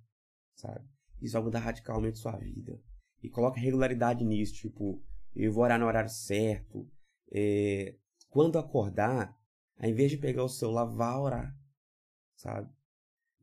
sabe? 0.56 0.84
Isso 1.22 1.34
vai 1.34 1.42
mudar 1.44 1.60
radicalmente 1.60 2.18
sua 2.18 2.36
vida. 2.36 2.82
E 3.22 3.30
coloque 3.30 3.60
regularidade 3.60 4.24
nisso, 4.24 4.54
tipo, 4.54 5.00
eu 5.34 5.52
vou 5.52 5.64
orar 5.64 5.78
no 5.78 5.86
horário 5.86 6.10
certo. 6.10 6.88
É, 7.32 7.96
quando 8.28 8.58
acordar, 8.58 9.36
ao 9.78 9.88
invés 9.88 10.10
de 10.10 10.18
pegar 10.18 10.44
o 10.44 10.48
celular, 10.48 10.84
vá 10.84 11.18
orar, 11.18 11.56
sabe? 12.36 12.70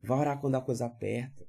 Vai 0.02 0.18
orar 0.18 0.40
quando 0.40 0.54
a 0.54 0.62
coisa 0.62 0.86
aperta. 0.86 1.46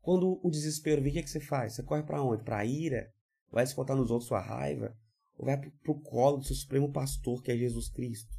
Quando 0.00 0.40
o 0.42 0.50
desespero 0.50 1.00
vem, 1.00 1.10
o 1.10 1.12
que, 1.14 1.18
é 1.20 1.22
que 1.22 1.30
você 1.30 1.40
faz? 1.40 1.74
Você 1.74 1.82
corre 1.82 2.02
para 2.02 2.22
onde? 2.22 2.42
Para 2.42 2.58
a 2.58 2.64
ira? 2.64 3.12
Vai 3.50 3.64
descontar 3.64 3.96
nos 3.96 4.10
outros 4.10 4.28
sua 4.28 4.40
raiva? 4.40 4.96
Ou 5.36 5.46
vai 5.46 5.58
para 5.58 5.92
o 5.92 6.00
colo 6.00 6.38
do 6.38 6.44
seu 6.44 6.56
supremo 6.56 6.92
pastor, 6.92 7.42
que 7.42 7.52
é 7.52 7.56
Jesus 7.56 7.88
Cristo? 7.88 8.32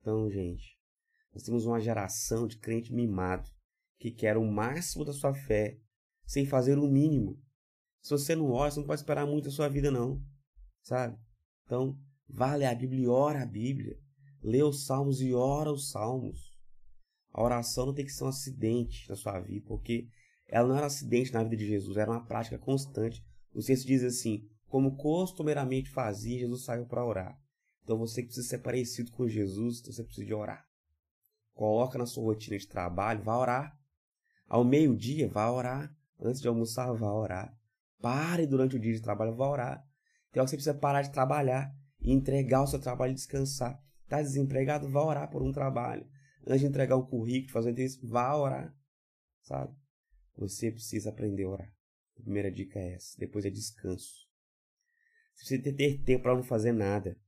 Então, 0.00 0.30
gente, 0.30 0.78
nós 1.32 1.42
temos 1.42 1.66
uma 1.66 1.80
geração 1.80 2.46
de 2.46 2.58
crente 2.58 2.92
mimado 2.92 3.50
que 3.98 4.10
quer 4.10 4.36
o 4.36 4.44
máximo 4.44 5.04
da 5.04 5.12
sua 5.12 5.34
fé 5.34 5.78
sem 6.24 6.46
fazer 6.46 6.78
o 6.78 6.88
mínimo. 6.88 7.40
Se 8.06 8.10
você 8.10 8.36
não 8.36 8.52
ora, 8.52 8.70
você 8.70 8.78
não 8.78 8.86
pode 8.86 9.00
esperar 9.00 9.26
muito 9.26 9.46
da 9.46 9.50
sua 9.50 9.68
vida, 9.68 9.90
não. 9.90 10.22
Sabe? 10.80 11.18
Então, 11.64 11.98
vale 12.28 12.64
a 12.64 12.72
Bíblia 12.72 13.02
e 13.02 13.08
ora 13.08 13.42
a 13.42 13.46
Bíblia. 13.46 13.98
Lê 14.44 14.62
os 14.62 14.86
salmos 14.86 15.20
e 15.20 15.34
ora 15.34 15.72
os 15.72 15.90
salmos. 15.90 16.54
A 17.32 17.42
oração 17.42 17.86
não 17.86 17.92
tem 17.92 18.04
que 18.04 18.12
ser 18.12 18.22
um 18.22 18.28
acidente 18.28 19.08
na 19.08 19.16
sua 19.16 19.40
vida, 19.40 19.66
porque 19.66 20.06
ela 20.46 20.68
não 20.68 20.76
era 20.76 20.84
um 20.84 20.86
acidente 20.86 21.32
na 21.32 21.42
vida 21.42 21.56
de 21.56 21.66
Jesus, 21.66 21.96
era 21.96 22.08
uma 22.08 22.24
prática 22.24 22.56
constante. 22.56 23.20
O 23.52 23.60
texto 23.60 23.84
diz 23.84 24.04
assim: 24.04 24.48
como 24.68 24.96
costumeiramente 24.96 25.90
fazia, 25.90 26.38
Jesus 26.38 26.62
saiu 26.62 26.86
para 26.86 27.04
orar. 27.04 27.36
Então 27.82 27.98
você 27.98 28.22
que 28.22 28.28
precisa 28.28 28.46
ser 28.46 28.58
parecido 28.58 29.10
com 29.10 29.26
Jesus, 29.26 29.80
então 29.80 29.92
você 29.92 30.04
precisa 30.04 30.28
de 30.28 30.32
orar. 30.32 30.64
Coloca 31.54 31.98
na 31.98 32.06
sua 32.06 32.22
rotina 32.22 32.56
de 32.56 32.68
trabalho, 32.68 33.24
vá 33.24 33.36
orar. 33.36 33.76
Ao 34.46 34.62
meio-dia, 34.62 35.28
vá 35.28 35.50
orar. 35.50 35.92
Antes 36.20 36.40
de 36.40 36.46
almoçar, 36.46 36.92
vá 36.92 37.12
orar. 37.12 37.55
Pare 38.00 38.46
durante 38.46 38.76
o 38.76 38.78
dia 38.78 38.92
de 38.92 39.00
trabalho, 39.00 39.34
vá 39.34 39.48
orar. 39.48 39.86
Então 40.30 40.46
você 40.46 40.56
precisa 40.56 40.74
parar 40.74 41.02
de 41.02 41.12
trabalhar 41.12 41.74
e 42.00 42.12
entregar 42.12 42.62
o 42.62 42.66
seu 42.66 42.78
trabalho 42.78 43.12
e 43.12 43.14
descansar. 43.14 43.82
Está 44.04 44.22
desempregado, 44.22 44.88
vá 44.88 45.02
orar 45.02 45.30
por 45.30 45.42
um 45.42 45.52
trabalho 45.52 46.06
antes 46.46 46.60
de 46.60 46.66
entregar 46.66 46.96
um 46.96 47.04
currículo, 47.04 47.52
fazer 47.52 47.68
uma 47.68 47.72
entrevista, 47.72 48.06
vá 48.06 48.34
orar, 48.36 48.74
sabe? 49.42 49.74
Você 50.36 50.70
precisa 50.70 51.10
aprender 51.10 51.44
a 51.44 51.50
orar. 51.50 51.72
A 52.18 52.22
primeira 52.22 52.50
dica 52.50 52.78
é 52.78 52.94
essa. 52.94 53.18
Depois 53.18 53.44
é 53.44 53.50
descanso. 53.50 54.26
Você 55.34 55.58
precisa 55.58 55.76
ter 55.76 55.98
tempo 56.04 56.22
para 56.22 56.36
não 56.36 56.42
fazer 56.42 56.72
nada. 56.72 57.18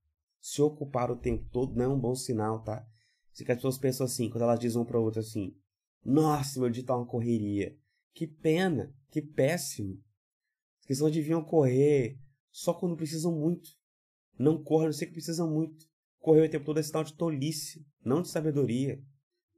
Se 0.41 0.63
ocupar 0.63 1.11
o 1.11 1.17
tempo 1.17 1.45
todo 1.51 1.75
não 1.75 1.85
é 1.85 1.89
um 1.89 2.01
bom 2.01 2.15
sinal, 2.15 2.63
tá? 2.63 2.87
Se 3.33 3.45
que 3.45 3.53
as 3.53 3.59
pessoas 3.59 3.79
pensam 3.79 4.07
assim, 4.07 4.31
quando 4.31 4.43
elas 4.43 4.61
dizem 4.61 4.81
um 4.81 4.85
para 4.85 5.01
outra 5.01 5.21
assim: 5.21 5.57
Nossa, 6.05 6.61
meu 6.61 6.71
dia 6.71 6.85
tá 6.85 6.97
uma 6.97 7.07
correria. 7.07 7.77
Que 8.15 8.27
pena, 8.27 8.95
que 9.11 9.21
péssimo. 9.21 10.03
As 10.89 10.97
pessoas 10.97 11.13
deviam 11.13 11.45
correr 11.45 12.19
só 12.51 12.73
quando 12.73 12.97
precisam 12.97 13.31
muito. 13.31 13.69
Não 14.39 14.65
corram, 14.65 14.87
não 14.87 14.93
sei 14.95 15.07
que 15.07 15.13
precisam 15.13 15.47
muito. 15.47 15.85
Correr 16.19 16.47
o 16.47 16.51
tempo 16.51 16.65
todo 16.65 16.81
é 16.81 16.83
sinal 16.83 17.05
de 17.05 17.13
tolice, 17.13 17.87
não 18.03 18.23
de 18.23 18.29
sabedoria. 18.29 18.99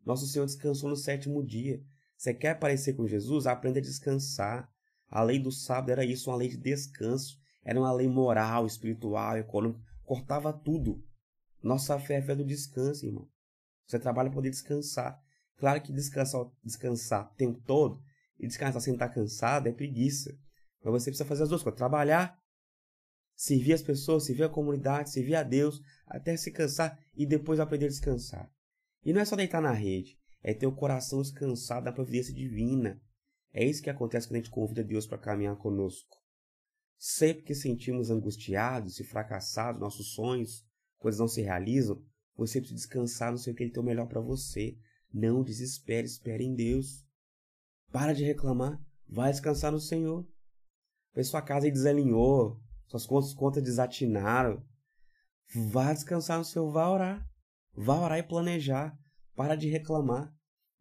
Nosso 0.05 0.27
Senhor 0.27 0.45
descansou 0.45 0.91
no 0.91 0.97
sétimo 0.97 1.47
dia. 1.47 1.81
Você 2.17 2.35
quer 2.35 2.51
aparecer 2.51 2.95
com 2.95 3.07
Jesus? 3.07 3.47
Aprenda 3.47 3.79
a 3.79 3.83
descansar. 3.83 4.69
A 5.09 5.23
lei 5.23 5.39
do 5.39 5.53
sábado 5.53 5.91
era 5.93 6.05
isso, 6.05 6.31
uma 6.31 6.37
lei 6.37 6.49
de 6.49 6.57
descanso. 6.57 7.39
Era 7.63 7.79
uma 7.79 7.93
lei 7.93 8.09
moral, 8.09 8.67
espiritual, 8.67 9.39
econômica. 9.39 9.81
Cortava 10.03 10.53
tudo. 10.53 11.01
Nossa 11.63 11.97
fé 12.01 12.15
é 12.15 12.23
fé 12.23 12.35
do 12.35 12.45
descanso, 12.45 13.07
irmão. 13.07 13.29
Você 13.87 14.01
trabalha 14.01 14.31
para 14.31 14.35
poder 14.35 14.51
descansar. 14.51 15.17
Claro 15.57 15.81
que 15.81 15.93
descansar, 15.93 16.51
descansar 16.65 17.31
o 17.31 17.37
tempo 17.37 17.61
todo 17.65 18.03
e 18.37 18.49
descansar 18.49 18.83
sem 18.83 18.95
estar 18.95 19.11
cansado 19.11 19.69
é 19.69 19.73
preguiça. 19.73 20.37
Mas 20.83 20.93
você 20.93 21.11
precisa 21.11 21.29
fazer 21.29 21.45
as 21.45 21.49
duas 21.49 21.63
coisas. 21.63 21.79
Trabalhar, 21.79 22.39
servir 23.35 23.73
as 23.73 23.83
pessoas, 23.83 24.25
servir 24.25 24.45
a 24.45 24.49
comunidade, 24.49 25.11
servir 25.11 25.35
a 25.35 25.43
Deus, 25.43 25.81
até 26.07 26.37
se 26.37 26.51
cansar 26.51 26.99
e 27.15 27.27
depois 27.27 27.61
aprender 27.61 27.87
a 27.87 27.89
descansar. 27.89 28.51
E 29.05 29.13
não 29.13 29.21
é 29.21 29.25
só 29.25 29.37
deitar 29.37 29.63
na 29.63 29.73
rede, 29.73 30.19
é 30.43 30.53
ter 30.53 30.67
o 30.67 30.75
coração 30.75 31.23
descansado 31.23 31.85
da 31.85 31.93
providência 31.93 32.35
divina. 32.35 33.01
É 33.53 33.65
isso 33.65 33.83
que 33.83 33.91
acontece 33.91 34.29
quando 34.29 34.37
a 34.37 34.39
gente 34.39 34.51
convida 34.51 34.85
Deus 34.85 35.07
para 35.07 35.19
caminhar 35.19 35.57
conosco. 35.57 36.19
Sempre 36.99 37.45
que 37.45 37.55
sentimos 37.55 38.11
angustiados 38.11 39.01
e 39.01 39.05
fracassados 39.05 39.81
nossos 39.81 40.13
sonhos, 40.13 40.67
coisas 40.99 41.19
não 41.19 41.29
se 41.29 41.41
realizam, 41.41 42.05
você 42.41 42.59
precisa 42.59 42.79
descansar 42.79 43.33
no 43.33 43.39
seu 43.39 43.55
que 43.55 43.63
ele 43.63 43.73
tem 43.73 43.83
o 43.83 43.87
melhor 43.87 44.07
para 44.07 44.21
você. 44.21 44.79
Não 45.13 45.43
desespere, 45.43 46.07
espere 46.07 46.43
em 46.43 46.55
Deus. 46.55 47.05
Para 47.93 48.15
de 48.15 48.25
reclamar, 48.25 48.81
vai 49.07 49.31
descansar 49.31 49.71
no 49.71 49.79
Senhor. 49.79 50.27
Vê 51.15 51.25
sua 51.25 51.43
casa 51.43 51.67
e 51.67 51.71
desalinhou, 51.71 52.61
suas 52.87 53.07
contas, 53.07 53.35
contas 53.35 53.63
desatinaram. 53.63 54.65
Vá 55.55 55.93
descansar 55.93 56.39
no 56.39 56.45
Senhor, 56.45 56.71
vá 56.71 56.89
orar. 56.89 57.29
Vá 57.75 58.01
orar 58.01 58.19
e 58.19 58.23
planejar. 58.23 58.97
Para 59.35 59.57
de 59.57 59.69
reclamar. 59.69 60.33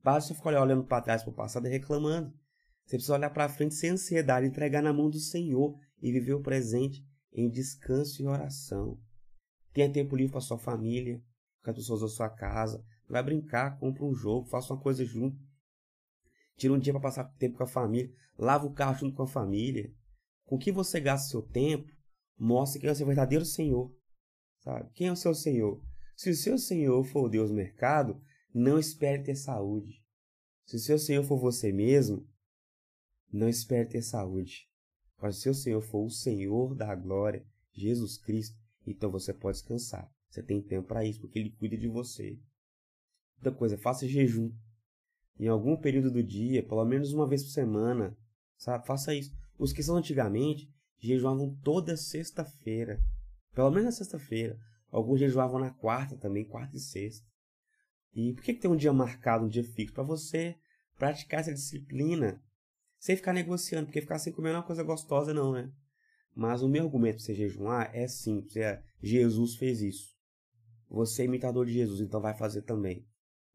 Para 0.04 0.20
de 0.20 0.34
ficar 0.34 0.62
olhando 0.62 0.84
para 0.84 1.02
trás, 1.02 1.24
para 1.24 1.32
o 1.32 1.36
passado 1.36 1.68
e 1.68 1.70
reclamando. 1.70 2.34
Você 2.86 2.96
precisa 2.96 3.14
olhar 3.14 3.30
para 3.30 3.50
frente 3.50 3.76
sem 3.76 3.92
ansiedade, 3.92 4.48
entregar 4.48 4.82
na 4.82 4.92
mão 4.92 5.10
do 5.10 5.20
Senhor 5.20 5.78
e 6.02 6.12
viver 6.12 6.34
o 6.34 6.42
presente 6.42 7.06
em 7.32 7.50
descanso 7.50 8.22
e 8.22 8.26
oração. 8.26 9.00
Tenha 9.72 9.92
tempo 9.92 10.16
livre 10.16 10.32
para 10.32 10.42
sua 10.42 10.58
família, 10.58 11.22
com 11.64 11.70
as 11.70 11.76
pessoas 11.76 12.02
da 12.02 12.08
sua 12.08 12.30
casa. 12.30 12.84
Vai 13.08 13.22
brincar, 13.22 13.78
compra 13.78 14.04
um 14.04 14.16
jogo, 14.16 14.48
faça 14.48 14.74
uma 14.74 14.82
coisa 14.82 15.06
junto. 15.06 15.40
Tira 16.58 16.74
um 16.74 16.80
dia 16.80 16.94
para 16.94 17.02
passar 17.02 17.26
tempo 17.38 17.58
com 17.58 17.64
a 17.64 17.68
família. 17.68 18.12
Lava 18.38 18.66
o 18.66 18.74
carro 18.74 18.98
junto 18.98 19.16
com 19.16 19.24
a 19.24 19.28
família. 19.28 19.94
Com 20.50 20.58
que 20.58 20.72
você 20.72 21.00
gasta 21.00 21.30
seu 21.30 21.44
tempo, 21.44 21.96
mostre 22.36 22.80
quem 22.80 22.90
é 22.90 22.92
o 22.92 22.96
seu 22.96 23.06
verdadeiro 23.06 23.46
Senhor. 23.46 23.96
Sabe? 24.64 24.90
Quem 24.96 25.08
é 25.08 25.12
o 25.12 25.16
seu 25.16 25.36
Senhor? 25.36 25.80
Se 26.18 26.32
o 26.32 26.36
seu 26.36 26.58
Senhor 26.58 27.04
for 27.04 27.26
o 27.26 27.30
Deus 27.30 27.52
mercado, 27.52 28.20
não 28.52 28.80
espere 28.80 29.22
ter 29.22 29.36
saúde. 29.36 30.04
Se 30.66 30.78
o 30.78 30.80
seu 30.80 30.98
Senhor 30.98 31.24
for 31.24 31.38
você 31.38 31.72
mesmo, 31.72 32.28
não 33.32 33.48
espere 33.48 33.88
ter 33.88 34.02
saúde. 34.02 34.68
Mas 35.22 35.36
se 35.36 35.42
o 35.42 35.54
seu 35.54 35.54
Senhor 35.54 35.82
for 35.84 36.04
o 36.04 36.10
Senhor 36.10 36.74
da 36.74 36.96
glória, 36.96 37.46
Jesus 37.72 38.18
Cristo, 38.18 38.58
então 38.88 39.12
você 39.12 39.32
pode 39.32 39.60
descansar. 39.60 40.12
Você 40.32 40.42
tem 40.42 40.64
tempo 40.64 40.88
para 40.88 41.06
isso, 41.06 41.22
porque 41.22 41.38
Ele 41.38 41.52
cuida 41.52 41.78
de 41.78 41.88
você. 41.88 42.40
Outra 43.38 43.52
coisa, 43.52 43.78
faça 43.78 44.08
jejum. 44.08 44.52
Em 45.40 45.48
algum 45.48 45.78
período 45.78 46.10
do 46.10 46.24
dia, 46.24 46.68
pelo 46.68 46.84
menos 46.86 47.14
uma 47.14 47.28
vez 47.28 47.44
por 47.44 47.52
semana, 47.52 48.18
sabe? 48.58 48.88
Faça 48.88 49.14
isso. 49.14 49.38
Os 49.60 49.74
que 49.74 49.84
são 49.84 49.98
antigamente 49.98 50.74
jejuavam 50.98 51.54
toda 51.62 51.98
sexta-feira. 51.98 53.04
Pelo 53.54 53.70
menos 53.70 53.86
na 53.86 53.92
sexta-feira. 53.92 54.58
Alguns 54.90 55.20
jejuavam 55.20 55.60
na 55.60 55.70
quarta 55.70 56.16
também, 56.16 56.46
quarta 56.46 56.78
e 56.78 56.80
sexta. 56.80 57.28
E 58.14 58.34
por 58.34 58.42
que, 58.42 58.54
tem 58.54 58.72
um 58.72 58.78
dia 58.78 58.94
marcado, 58.94 59.46
um 59.46 59.50
dia 59.50 59.64
fixo? 59.64 59.94
Para 59.94 60.04
você 60.04 60.58
praticar 60.98 61.42
essa 61.42 61.54
disciplina. 61.54 62.42
Sem 62.98 63.18
ficar 63.18 63.34
negociando, 63.34 63.88
porque 63.88 64.02
ficar 64.02 64.18
sem 64.18 64.32
comer 64.32 64.50
não 64.50 64.56
é 64.56 64.60
uma 64.60 64.66
coisa 64.66 64.84
gostosa, 64.84 65.34
não, 65.34 65.52
né? 65.52 65.72
Mas 66.34 66.62
o 66.62 66.70
meu 66.70 66.86
argumento 66.86 67.18
para 67.18 67.26
você 67.26 67.36
jejuar 67.36 67.94
é 67.94 68.08
simples. 68.08 68.56
É, 68.56 68.82
Jesus 69.02 69.56
fez 69.56 69.82
isso. 69.82 70.16
Você 70.90 71.24
é 71.24 71.26
imitador 71.26 71.66
de 71.66 71.74
Jesus, 71.74 72.00
então 72.00 72.22
vai 72.22 72.36
fazer 72.36 72.62
também. 72.62 73.06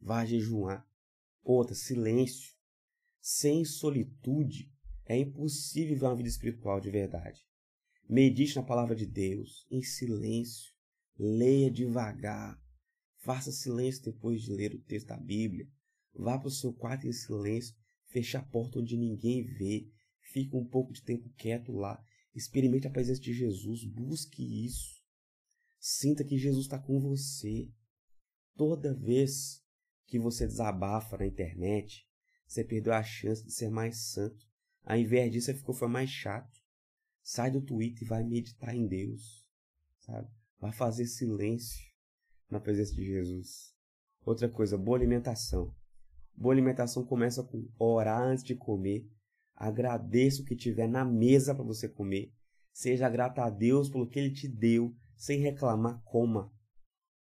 Vai 0.01 0.27
jejuar. 0.27 0.87
Outra, 1.43 1.75
silêncio. 1.75 2.55
Sem 3.21 3.65
solitude 3.65 4.74
é 5.07 5.19
impossível 5.19 5.95
viver 5.95 6.07
uma 6.07 6.17
vida 6.17 6.29
espiritual 6.29 6.81
de 6.81 6.91
verdade. 6.91 7.41
Medite 8.09 8.57
na 8.57 8.63
palavra 8.63 8.95
de 8.95 9.07
Deus, 9.07 9.67
em 9.71 9.83
silêncio. 9.83 10.73
Leia 11.19 11.71
devagar. 11.71 12.61
Faça 13.19 13.53
silêncio 13.53 14.05
depois 14.05 14.43
de 14.43 14.53
ler 14.53 14.75
o 14.75 14.83
texto 14.83 15.09
da 15.09 15.17
Bíblia. 15.17 15.67
Vá 16.15 16.39
para 16.39 16.49
o 16.49 16.51
seu 16.51 16.73
quarto 16.73 17.07
em 17.07 17.13
silêncio. 17.13 17.75
Feche 18.07 18.37
a 18.37 18.43
porta 18.43 18.79
onde 18.79 18.97
ninguém 18.97 19.45
vê. 19.45 19.91
Fique 20.33 20.55
um 20.55 20.65
pouco 20.65 20.93
de 20.93 21.03
tempo 21.03 21.29
quieto 21.37 21.73
lá. 21.73 22.03
Experimente 22.35 22.87
a 22.87 22.91
presença 22.91 23.21
de 23.21 23.33
Jesus. 23.33 23.85
Busque 23.85 24.65
isso. 24.65 25.03
Sinta 25.79 26.25
que 26.25 26.39
Jesus 26.39 26.67
está 26.67 26.79
com 26.79 27.01
você. 27.01 27.71
Toda 28.57 28.95
vez 28.95 29.63
que 30.07 30.19
você 30.19 30.47
desabafa 30.47 31.17
na 31.17 31.27
internet, 31.27 32.07
você 32.47 32.65
perdeu 32.65 32.93
a 32.93 33.03
chance 33.03 33.45
de 33.45 33.53
ser 33.53 33.71
mais 33.71 34.13
santo. 34.13 34.47
Ao 34.85 34.97
invés 34.97 35.31
disso, 35.33 35.47
você 35.47 35.55
ficou 35.55 35.75
foi 35.75 35.89
mais 35.89 36.11
chato. 36.11 36.61
Sai 37.23 37.51
do 37.51 37.63
Twitter 37.63 38.03
e 38.03 38.09
vai 38.09 38.23
meditar 38.23 38.75
em 38.75 38.87
Deus. 38.87 39.49
Sabe? 40.01 40.29
Vai 40.61 40.73
fazer 40.73 41.07
silêncio 41.07 41.83
na 42.51 42.61
presença 42.61 42.95
de 42.95 43.05
Jesus. 43.05 43.75
Outra 44.25 44.49
coisa, 44.49 44.77
boa 44.77 44.97
alimentação. 44.97 45.75
Boa 46.37 46.55
alimentação 46.55 47.05
começa 47.05 47.43
com 47.43 47.67
orar 47.79 48.23
antes 48.23 48.45
de 48.45 48.55
comer. 48.55 49.09
Agradeça 49.55 50.43
o 50.43 50.45
que 50.45 50.57
tiver 50.57 50.89
na 50.89 51.05
mesa 51.05 51.55
para 51.55 51.65
você 51.65 51.89
comer. 51.89 52.33
Seja 52.73 53.09
grato 53.09 53.39
a 53.39 53.49
Deus 53.49 53.89
pelo 53.89 54.09
que 54.09 54.19
Ele 54.19 54.33
te 54.33 54.49
deu 54.49 54.95
sem 55.17 55.41
reclamar, 55.41 56.03
coma. 56.05 56.53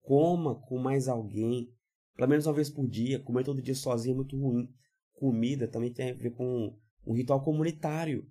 Coma 0.00 0.54
com 0.62 0.78
mais 0.78 1.08
alguém, 1.08 1.74
pelo 2.14 2.28
menos 2.28 2.46
uma 2.46 2.54
vez 2.54 2.70
por 2.70 2.88
dia. 2.88 3.20
Comer 3.20 3.44
todo 3.44 3.62
dia 3.62 3.74
sozinho 3.74 4.14
é 4.14 4.16
muito 4.16 4.38
ruim. 4.38 4.72
Comida 5.12 5.68
também 5.68 5.92
tem 5.92 6.10
a 6.10 6.14
ver 6.14 6.30
com 6.30 6.78
um 7.06 7.14
ritual 7.14 7.42
comunitário, 7.42 8.28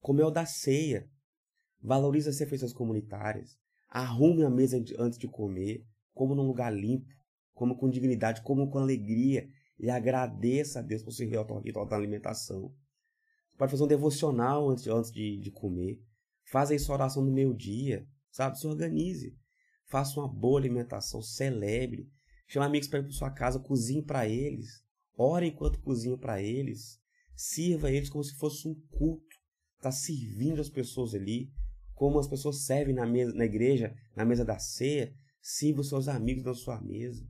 como 0.00 0.20
é 0.20 0.24
o 0.24 0.30
da 0.30 0.46
ceia. 0.46 1.10
Valorize 1.80 2.28
as 2.28 2.38
refeições 2.38 2.72
comunitárias. 2.72 3.56
Arrume 3.88 4.44
a 4.44 4.50
mesa 4.50 4.82
antes 4.98 5.18
de 5.18 5.28
comer. 5.28 5.86
Como 6.12 6.34
num 6.34 6.46
lugar 6.46 6.72
limpo. 6.72 7.08
Como 7.54 7.76
com 7.76 7.88
dignidade. 7.88 8.42
Como 8.42 8.68
com 8.70 8.78
alegria. 8.78 9.48
E 9.78 9.88
agradeça 9.88 10.80
a 10.80 10.82
Deus 10.82 11.02
por 11.02 11.12
seu 11.12 11.28
ritual 11.28 11.86
da 11.86 11.96
alimentação. 11.96 12.74
pode 13.56 13.70
fazer 13.70 13.84
um 13.84 13.88
devocional 13.88 14.68
antes, 14.68 14.84
de, 15.12 15.38
de 15.38 15.50
comer. 15.50 16.02
Faz 16.50 16.70
aí 16.70 16.78
sua 16.78 16.96
oração 16.96 17.24
no 17.24 17.30
meio 17.30 17.54
dia 17.54 18.06
sabe? 18.38 18.58
Se 18.58 18.66
organize. 18.66 19.36
Faça 19.86 20.20
uma 20.20 20.28
boa 20.28 20.60
alimentação, 20.60 21.20
celebre. 21.20 22.08
Chame 22.46 22.66
amigos 22.66 22.88
para 22.88 23.00
ir 23.00 23.02
para 23.02 23.12
sua 23.12 23.30
casa, 23.30 23.58
cozinhe 23.58 24.02
para 24.02 24.28
eles. 24.28 24.84
Ore 25.16 25.48
enquanto 25.48 25.80
cozinha 25.80 26.16
para 26.16 26.40
eles. 26.40 27.00
Sirva 27.40 27.88
eles 27.88 28.10
como 28.10 28.24
se 28.24 28.34
fosse 28.34 28.66
um 28.66 28.74
culto. 28.90 29.36
Está 29.76 29.92
servindo 29.92 30.60
as 30.60 30.68
pessoas 30.68 31.14
ali. 31.14 31.52
Como 31.94 32.18
as 32.18 32.26
pessoas 32.26 32.64
servem 32.64 32.92
na, 32.92 33.06
mesa, 33.06 33.32
na 33.32 33.44
igreja, 33.44 33.94
na 34.16 34.24
mesa 34.24 34.44
da 34.44 34.58
ceia. 34.58 35.14
Sirva 35.40 35.82
os 35.82 35.88
seus 35.88 36.08
amigos 36.08 36.42
na 36.42 36.52
sua 36.52 36.80
mesa. 36.80 37.24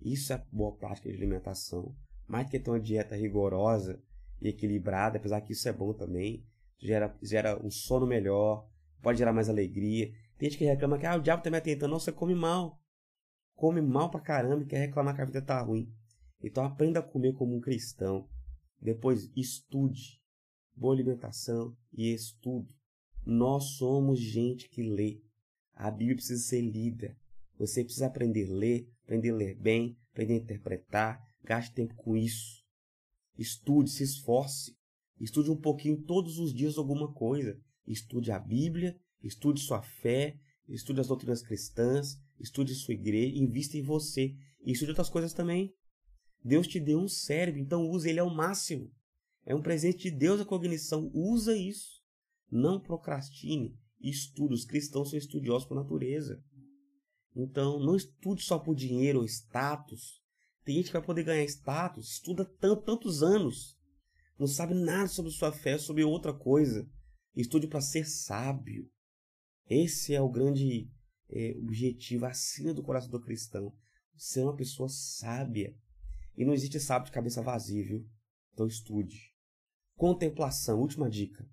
Isso 0.00 0.32
é 0.32 0.46
boa 0.52 0.76
prática 0.76 1.10
de 1.10 1.16
alimentação. 1.16 1.92
Mais 2.28 2.46
do 2.46 2.50
que 2.50 2.60
ter 2.60 2.70
uma 2.70 2.78
dieta 2.78 3.16
rigorosa 3.16 4.00
e 4.40 4.46
equilibrada, 4.46 5.18
apesar 5.18 5.40
que 5.40 5.54
isso 5.54 5.68
é 5.68 5.72
bom 5.72 5.92
também. 5.92 6.46
Gera, 6.78 7.18
gera 7.20 7.60
um 7.66 7.70
sono 7.70 8.06
melhor, 8.06 8.68
pode 9.02 9.18
gerar 9.18 9.32
mais 9.32 9.48
alegria. 9.48 10.12
Tem 10.38 10.48
gente 10.48 10.58
que 10.58 10.64
reclama 10.64 10.98
que 10.98 11.06
ah, 11.06 11.16
o 11.16 11.20
diabo 11.20 11.42
tá 11.42 11.50
me 11.50 11.56
atentando. 11.56 11.90
Não, 11.90 11.98
você 11.98 12.12
come 12.12 12.36
mal. 12.36 12.80
Come 13.56 13.80
mal 13.80 14.08
pra 14.08 14.20
caramba 14.20 14.62
e 14.62 14.66
quer 14.66 14.78
reclamar 14.78 15.16
que 15.16 15.22
a 15.22 15.24
vida 15.24 15.42
tá 15.42 15.60
ruim. 15.60 15.92
Então 16.40 16.64
aprenda 16.64 17.00
a 17.00 17.02
comer 17.02 17.32
como 17.32 17.56
um 17.56 17.60
cristão. 17.60 18.28
Depois 18.82 19.30
estude. 19.36 20.20
Boa 20.74 20.94
alimentação 20.94 21.76
e 21.92 22.12
estudo. 22.12 22.74
Nós 23.24 23.76
somos 23.76 24.18
gente 24.18 24.68
que 24.68 24.82
lê. 24.82 25.22
A 25.74 25.90
Bíblia 25.90 26.16
precisa 26.16 26.42
ser 26.42 26.60
lida. 26.60 27.16
Você 27.58 27.84
precisa 27.84 28.06
aprender 28.06 28.50
a 28.50 28.52
ler, 28.52 28.90
aprender 29.04 29.30
a 29.30 29.36
ler 29.36 29.54
bem, 29.54 29.96
aprender 30.10 30.34
a 30.34 30.42
interpretar. 30.42 31.22
Gaste 31.44 31.74
tempo 31.74 31.94
com 31.94 32.16
isso. 32.16 32.62
Estude, 33.38 33.90
se 33.90 34.02
esforce. 34.02 34.76
Estude 35.20 35.50
um 35.50 35.60
pouquinho 35.60 36.02
todos 36.02 36.38
os 36.38 36.52
dias 36.52 36.76
alguma 36.76 37.12
coisa. 37.12 37.58
Estude 37.86 38.32
a 38.32 38.38
Bíblia 38.38 38.98
Estude 39.22 39.60
sua 39.60 39.80
fé, 39.80 40.36
estude 40.68 41.00
as 41.00 41.06
doutrinas 41.06 41.42
cristãs, 41.42 42.18
estude 42.40 42.74
sua 42.74 42.94
igreja, 42.94 43.38
invista 43.38 43.76
em 43.76 43.82
você 43.82 44.34
e 44.64 44.72
estude 44.72 44.90
outras 44.90 45.08
coisas 45.08 45.32
também. 45.32 45.72
Deus 46.44 46.66
te 46.66 46.80
deu 46.80 46.98
um 46.98 47.08
cérebro, 47.08 47.60
então 47.60 47.88
use 47.88 48.08
ele 48.08 48.18
ao 48.18 48.34
máximo. 48.34 48.90
É 49.44 49.54
um 49.54 49.62
presente 49.62 50.10
de 50.10 50.10
Deus 50.10 50.40
a 50.40 50.44
cognição, 50.44 51.10
usa 51.14 51.56
isso. 51.56 52.02
Não 52.50 52.80
procrastine, 52.80 53.78
estude. 54.00 54.54
Os 54.54 54.64
cristãos 54.64 55.10
são 55.10 55.18
estudiosos 55.18 55.66
por 55.66 55.74
natureza. 55.74 56.42
Então, 57.34 57.80
não 57.80 57.96
estude 57.96 58.42
só 58.42 58.58
por 58.58 58.74
dinheiro 58.74 59.20
ou 59.20 59.24
status. 59.24 60.20
Tem 60.64 60.76
gente 60.76 60.86
que 60.86 60.92
vai 60.92 61.02
poder 61.02 61.24
ganhar 61.24 61.44
status, 61.44 62.12
estuda 62.12 62.44
tanto, 62.44 62.82
tantos 62.82 63.22
anos, 63.22 63.76
não 64.38 64.46
sabe 64.46 64.74
nada 64.74 65.08
sobre 65.08 65.30
sua 65.30 65.52
fé, 65.52 65.78
sobre 65.78 66.04
outra 66.04 66.32
coisa. 66.32 66.88
Estude 67.36 67.66
para 67.66 67.80
ser 67.80 68.04
sábio. 68.04 68.90
Esse 69.68 70.14
é 70.14 70.20
o 70.20 70.28
grande 70.28 70.90
é, 71.30 71.56
objetivo 71.58 72.26
acima 72.26 72.74
do 72.74 72.82
coração 72.82 73.10
do 73.10 73.20
cristão. 73.20 73.72
Ser 74.16 74.42
uma 74.42 74.56
pessoa 74.56 74.88
sábia. 74.88 75.74
E 76.36 76.44
não 76.44 76.54
existe 76.54 76.80
sábio 76.80 77.06
de 77.06 77.12
cabeça 77.12 77.42
vazia, 77.42 77.84
viu? 77.84 78.06
Então 78.52 78.66
estude. 78.66 79.32
Contemplação, 79.96 80.80
última 80.80 81.08
dica. 81.08 81.46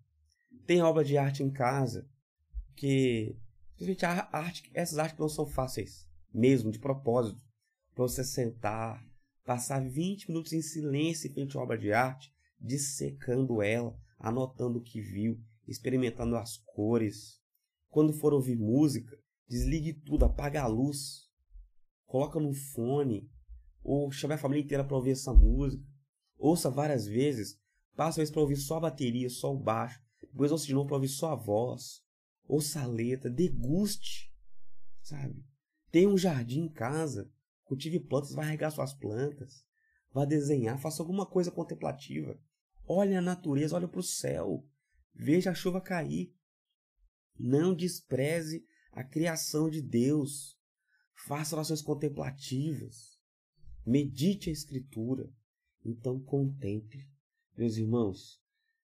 Tem 0.66 0.82
obra 0.82 1.04
de 1.04 1.18
arte 1.18 1.44
em 1.44 1.52
casa, 1.52 2.08
que 2.76 3.38
a 4.02 4.38
arte, 4.38 4.70
essas 4.74 4.98
artes 4.98 5.20
não 5.20 5.30
são 5.30 5.46
fáceis, 5.46 6.08
mesmo 6.34 6.72
de 6.72 6.80
propósito, 6.80 7.42
para 7.94 8.04
você 8.04 8.24
sentar, 8.24 9.04
passar 9.44 9.82
20 9.82 10.30
minutos 10.30 10.54
em 10.54 10.62
silêncio 10.62 11.32
frente 11.34 11.58
à 11.58 11.62
obra 11.62 11.78
de 11.78 11.92
arte, 11.92 12.34
dissecando 12.60 13.62
ela, 13.62 13.98
anotando 14.18 14.80
o 14.80 14.84
que 14.84 15.02
viu, 15.02 15.40
experimentando 15.68 16.36
as 16.36 16.58
cores. 16.58 17.40
Quando 17.90 18.14
for 18.14 18.34
ouvir 18.34 18.56
música, 18.56 19.18
desligue 19.48 19.94
tudo, 19.94 20.26
apaga 20.26 20.62
a 20.62 20.68
luz, 20.68 21.28
coloca 22.06 22.40
no 22.40 22.54
fone, 22.54 23.30
ou 23.92 24.12
chame 24.12 24.36
a 24.36 24.38
família 24.38 24.64
inteira 24.64 24.84
para 24.84 24.96
ouvir 24.96 25.12
essa 25.12 25.34
música. 25.34 25.84
Ouça 26.38 26.70
várias 26.70 27.08
vezes, 27.08 27.60
passa 27.96 28.20
a 28.20 28.22
vez 28.22 28.30
para 28.30 28.42
ouvir 28.42 28.56
só 28.56 28.78
a 28.78 28.82
bateria, 28.82 29.28
só 29.32 29.52
o 29.52 29.58
baixo, 29.58 30.00
depois 30.22 30.52
ouça 30.52 30.68
de 30.68 30.76
novo 30.76 30.86
para 30.86 30.98
ouvir 30.98 31.08
só 31.08 31.32
a 31.32 31.36
voz. 31.36 32.04
Ouça 32.48 32.82
a 32.82 32.86
letra, 32.86 33.32
deguste, 33.32 34.32
sabe? 35.02 35.44
Tem 35.90 36.06
um 36.06 36.20
jardim 36.20 36.66
em 36.66 36.72
casa, 36.72 37.32
cultive 37.64 38.00
plantas, 38.00 38.32
vai 38.32 38.46
regar 38.46 38.72
suas 38.72 38.94
plantas, 38.94 39.66
vai 40.14 40.28
desenhar, 40.28 40.80
faça 40.80 41.02
alguma 41.02 41.26
coisa 41.26 41.50
contemplativa. 41.50 42.40
Olhe 42.86 43.16
a 43.16 43.22
natureza, 43.22 43.76
olhe 43.76 43.88
para 43.88 44.02
o 44.02 44.04
céu, 44.04 44.64
veja 45.16 45.50
a 45.50 45.56
chuva 45.56 45.82
cair. 45.82 46.32
Não 47.40 47.74
despreze 47.74 48.64
a 48.92 49.04
criação 49.04 49.68
de 49.68 49.82
Deus. 49.82 50.56
Faça 51.26 51.56
orações 51.56 51.82
contemplativas. 51.82 53.19
Medite 53.86 54.50
a 54.50 54.54
Escritura. 54.54 55.30
Então 55.86 56.20
contemple. 56.20 57.08
Meus 57.58 57.78
irmãos, 57.78 58.40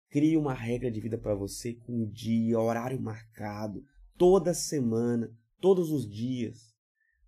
crie 0.09 0.37
uma 0.37 0.53
regra 0.53 0.89
de 0.89 0.99
vida 0.99 1.17
para 1.17 1.35
você 1.35 1.73
com 1.73 2.03
um 2.03 2.09
dia, 2.09 2.59
horário 2.59 2.99
marcado, 2.99 3.85
toda 4.17 4.53
semana, 4.53 5.31
todos 5.59 5.91
os 5.91 6.09
dias. 6.09 6.73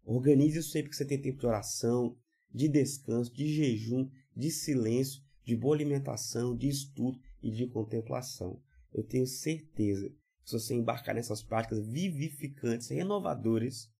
Organize 0.04 0.64
sempre 0.64 0.90
que 0.90 0.96
você 0.96 1.06
tem 1.06 1.22
tempo 1.22 1.40
de 1.40 1.46
oração, 1.46 2.18
de 2.54 2.68
descanso, 2.68 3.34
de 3.34 3.48
jejum, 3.54 4.10
de 4.36 4.50
silêncio, 4.50 5.22
de 5.44 5.56
boa 5.56 5.76
alimentação, 5.76 6.56
de 6.56 6.70
estudo 6.70 7.20
e 7.42 7.52
de 7.52 7.68
contemplação. 7.68 8.62
Eu 8.94 9.04
tenho 9.04 9.28
certeza 9.28 10.10
que 10.10 10.50
se 10.50 10.54
você 10.54 10.74
embarcar 10.74 11.14
nessas 11.14 11.44
práticas 11.44 11.86
vivificantes, 11.86 12.88
renovadoras, 12.88 13.92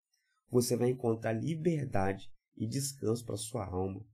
você 0.50 0.76
vai 0.76 0.88
encontrar 0.90 1.32
liberdade 1.32 2.30
e 2.58 2.66
descanso 2.66 3.24
para 3.24 3.36
sua 3.36 3.64
alma. 3.64 4.04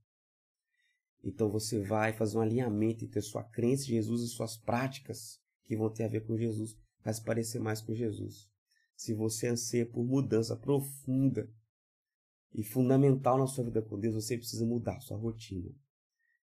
Então 1.23 1.49
você 1.49 1.81
vai 1.81 2.13
fazer 2.13 2.37
um 2.37 2.41
alinhamento 2.41 3.03
entre 3.03 3.19
sua 3.19 3.43
crença 3.43 3.85
em 3.85 3.95
Jesus 3.95 4.21
e 4.21 4.27
suas 4.27 4.55
práticas 4.55 5.41
que 5.65 5.75
vão 5.75 5.91
ter 5.91 6.03
a 6.03 6.07
ver 6.07 6.25
com 6.25 6.37
Jesus, 6.37 6.77
vai 7.03 7.13
se 7.13 7.23
parecer 7.23 7.59
mais 7.59 7.81
com 7.81 7.95
Jesus. 7.95 8.47
Se 8.95 9.13
você 9.13 9.47
anseia 9.47 9.85
por 9.85 10.05
mudança 10.05 10.55
profunda 10.55 11.49
e 12.53 12.63
fundamental 12.63 13.37
na 13.37 13.47
sua 13.47 13.65
vida 13.65 13.81
com 13.81 13.99
Deus, 13.99 14.13
você 14.13 14.37
precisa 14.37 14.65
mudar 14.65 15.01
sua 15.01 15.17
rotina. 15.17 15.71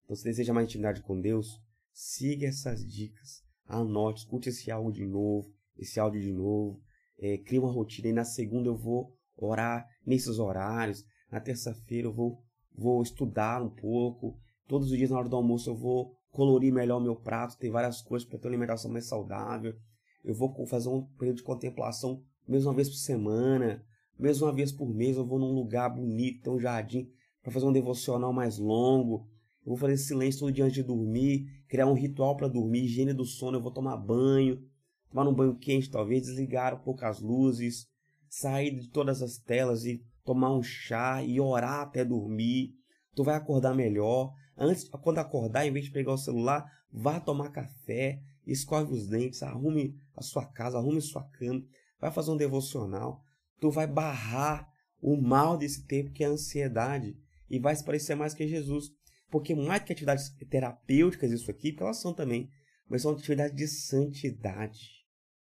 Então, 0.05 0.17
se 0.17 0.25
deseja 0.25 0.53
mais 0.53 0.67
intimidade 0.67 1.03
com 1.03 1.19
Deus, 1.19 1.63
siga 1.93 2.49
essas 2.49 2.85
dicas, 2.85 3.43
anote, 3.65 4.23
escute 4.23 4.49
esse 4.49 4.71
áudio 4.71 5.07
de 5.07 5.11
novo, 5.11 5.55
esse 5.79 6.01
áudio 6.01 6.21
de 6.21 6.33
novo, 6.33 6.83
é, 7.19 7.39
crie 7.39 7.61
uma 7.61 7.71
rotina 7.71 8.09
e 8.09 8.13
na 8.13 8.25
segunda 8.25 8.69
eu 8.69 8.77
vou 8.77 9.17
orar 9.37 9.87
nesses 10.05 10.39
horários, 10.39 11.05
na 11.33 11.41
terça-feira 11.41 12.07
eu 12.07 12.13
vou, 12.13 12.39
vou 12.77 13.03
estudar 13.03 13.63
um 13.63 13.71
pouco, 13.71 14.39
todos 14.69 14.91
os 14.91 14.97
dias 14.97 15.11
na 15.11 15.19
hora 15.19 15.29
do 15.29 15.37
almoço 15.37 15.71
eu 15.71 15.75
vou 15.75 16.15
colorir 16.31 16.73
melhor 16.73 16.99
o 16.99 17.03
meu 17.03 17.17
prato, 17.17 17.59
tem 17.59 17.71
várias 17.71 18.03
coisas 18.03 18.29
para 18.29 18.39
ter 18.39 18.49
uma 18.49 18.53
alimentação 18.53 18.91
mais 18.91 19.07
saudável, 19.07 19.75
eu 20.23 20.35
vou 20.35 20.55
fazer 20.67 20.91
um 20.91 21.03
período 21.19 21.39
de 21.39 21.43
contemplação 21.43 22.23
mesmo 22.47 22.69
uma 22.69 22.77
vez 22.77 22.89
por 22.89 22.97
semana, 22.97 23.85
mesmo 24.19 24.47
uma 24.47 24.53
vez 24.53 24.71
por 24.71 24.89
mês 24.89 25.17
eu 25.17 25.27
vou 25.27 25.39
num 25.39 25.53
lugar 25.53 25.89
bonito, 25.89 26.43
tem 26.43 26.53
um 26.53 26.59
jardim, 26.59 27.09
para 27.43 27.51
fazer 27.51 27.67
um 27.67 27.73
devocional 27.73 28.33
mais 28.33 28.59
longo, 28.59 29.27
eu 29.65 29.71
vou 29.71 29.77
fazer 29.77 29.97
silêncio 29.97 30.41
todo 30.41 30.53
dia 30.53 30.65
antes 30.65 30.75
de 30.75 30.83
dormir, 30.83 31.47
criar 31.69 31.87
um 31.87 31.95
ritual 31.95 32.37
para 32.37 32.49
dormir, 32.49 32.85
higiene 32.85 33.13
do 33.13 33.25
sono, 33.25 33.57
eu 33.57 33.63
vou 33.63 33.73
tomar 33.73 33.97
banho, 33.97 34.63
tomar 35.11 35.29
um 35.29 35.35
banho 35.35 35.57
quente 35.57 35.91
talvez, 35.91 36.23
desligar 36.23 36.75
um 36.75 36.83
pouco 36.83 37.05
as 37.05 37.21
luzes, 37.21 37.87
sair 38.29 38.75
de 38.75 38.89
todas 38.89 39.23
as 39.23 39.39
telas 39.39 39.85
e 39.85 40.05
tomar 40.25 40.55
um 40.55 40.63
chá 40.63 41.23
e 41.23 41.41
orar 41.41 41.81
até 41.81 42.05
dormir. 42.05 42.75
Tu 43.15 43.23
vai 43.23 43.35
acordar 43.35 43.75
melhor. 43.75 44.33
Antes, 44.57 44.89
quando 44.89 45.19
acordar, 45.19 45.67
em 45.67 45.73
vez 45.73 45.87
de 45.87 45.91
pegar 45.91 46.13
o 46.13 46.19
celular, 46.19 46.71
vá 46.91 47.21
tomar 47.21 47.51
café, 47.51 48.21
escove 48.47 48.93
os 48.93 49.09
dentes, 49.09 49.43
arrume 49.43 49.99
a 50.15 50.23
sua 50.23 50.45
casa, 50.47 50.79
arrume 50.79 51.01
sua 51.01 51.23
cama, 51.31 51.65
vai 52.01 52.11
fazer 52.11 52.31
um 52.31 52.37
devocional. 52.37 53.25
Tu 53.61 53.71
vai 53.71 53.87
barrar 53.87 54.69
o 55.01 55.21
mal 55.21 55.57
desse 55.57 55.87
tempo 55.87 56.13
que 56.13 56.23
é 56.23 56.27
a 56.27 56.31
ansiedade 56.31 57.17
e 57.51 57.59
vai 57.59 57.75
se 57.75 57.85
parecer 57.85 58.15
mais 58.15 58.35
que 58.35 58.47
Jesus. 58.47 58.91
Porque 59.31 59.55
mais 59.55 59.83
que 59.83 59.93
atividades 59.93 60.31
terapêuticas, 60.51 61.33
isso 61.33 61.51
aqui, 61.51 61.73
porque 61.73 61.83
elas 61.83 62.01
são 62.01 62.13
também, 62.13 62.51
mas 62.89 63.03
são 63.03 63.13
atividades 63.13 63.57
de 63.57 63.67
santidade. 63.67 65.03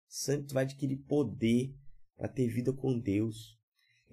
Santo 0.07 0.53
vai 0.53 0.63
adquirir 0.63 0.97
poder 0.97 1.75
para 2.15 2.29
ter 2.29 2.47
vida 2.47 2.71
com 2.71 2.97
Deus. 2.97 3.54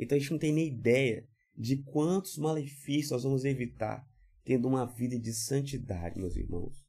Então 0.03 0.17
a 0.17 0.21
gente 0.21 0.31
não 0.31 0.39
tem 0.39 0.53
nem 0.53 0.69
ideia 0.69 1.27
de 1.57 1.77
quantos 1.77 2.37
malefícios 2.39 3.11
nós 3.11 3.23
vamos 3.23 3.45
evitar 3.45 4.07
tendo 4.45 4.67
uma 4.69 4.85
vida 4.85 5.19
de 5.19 5.33
santidade, 5.33 6.19
meus 6.19 6.37
irmãos. 6.37 6.85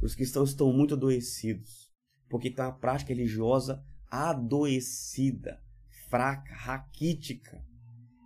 Os 0.00 0.14
cristãos 0.14 0.50
estão 0.50 0.72
muito 0.72 0.94
adoecidos, 0.94 1.90
porque 2.28 2.48
está 2.48 2.68
uma 2.68 2.78
prática 2.78 3.12
religiosa 3.12 3.84
adoecida, 4.08 5.60
fraca, 6.08 6.54
raquítica. 6.54 7.64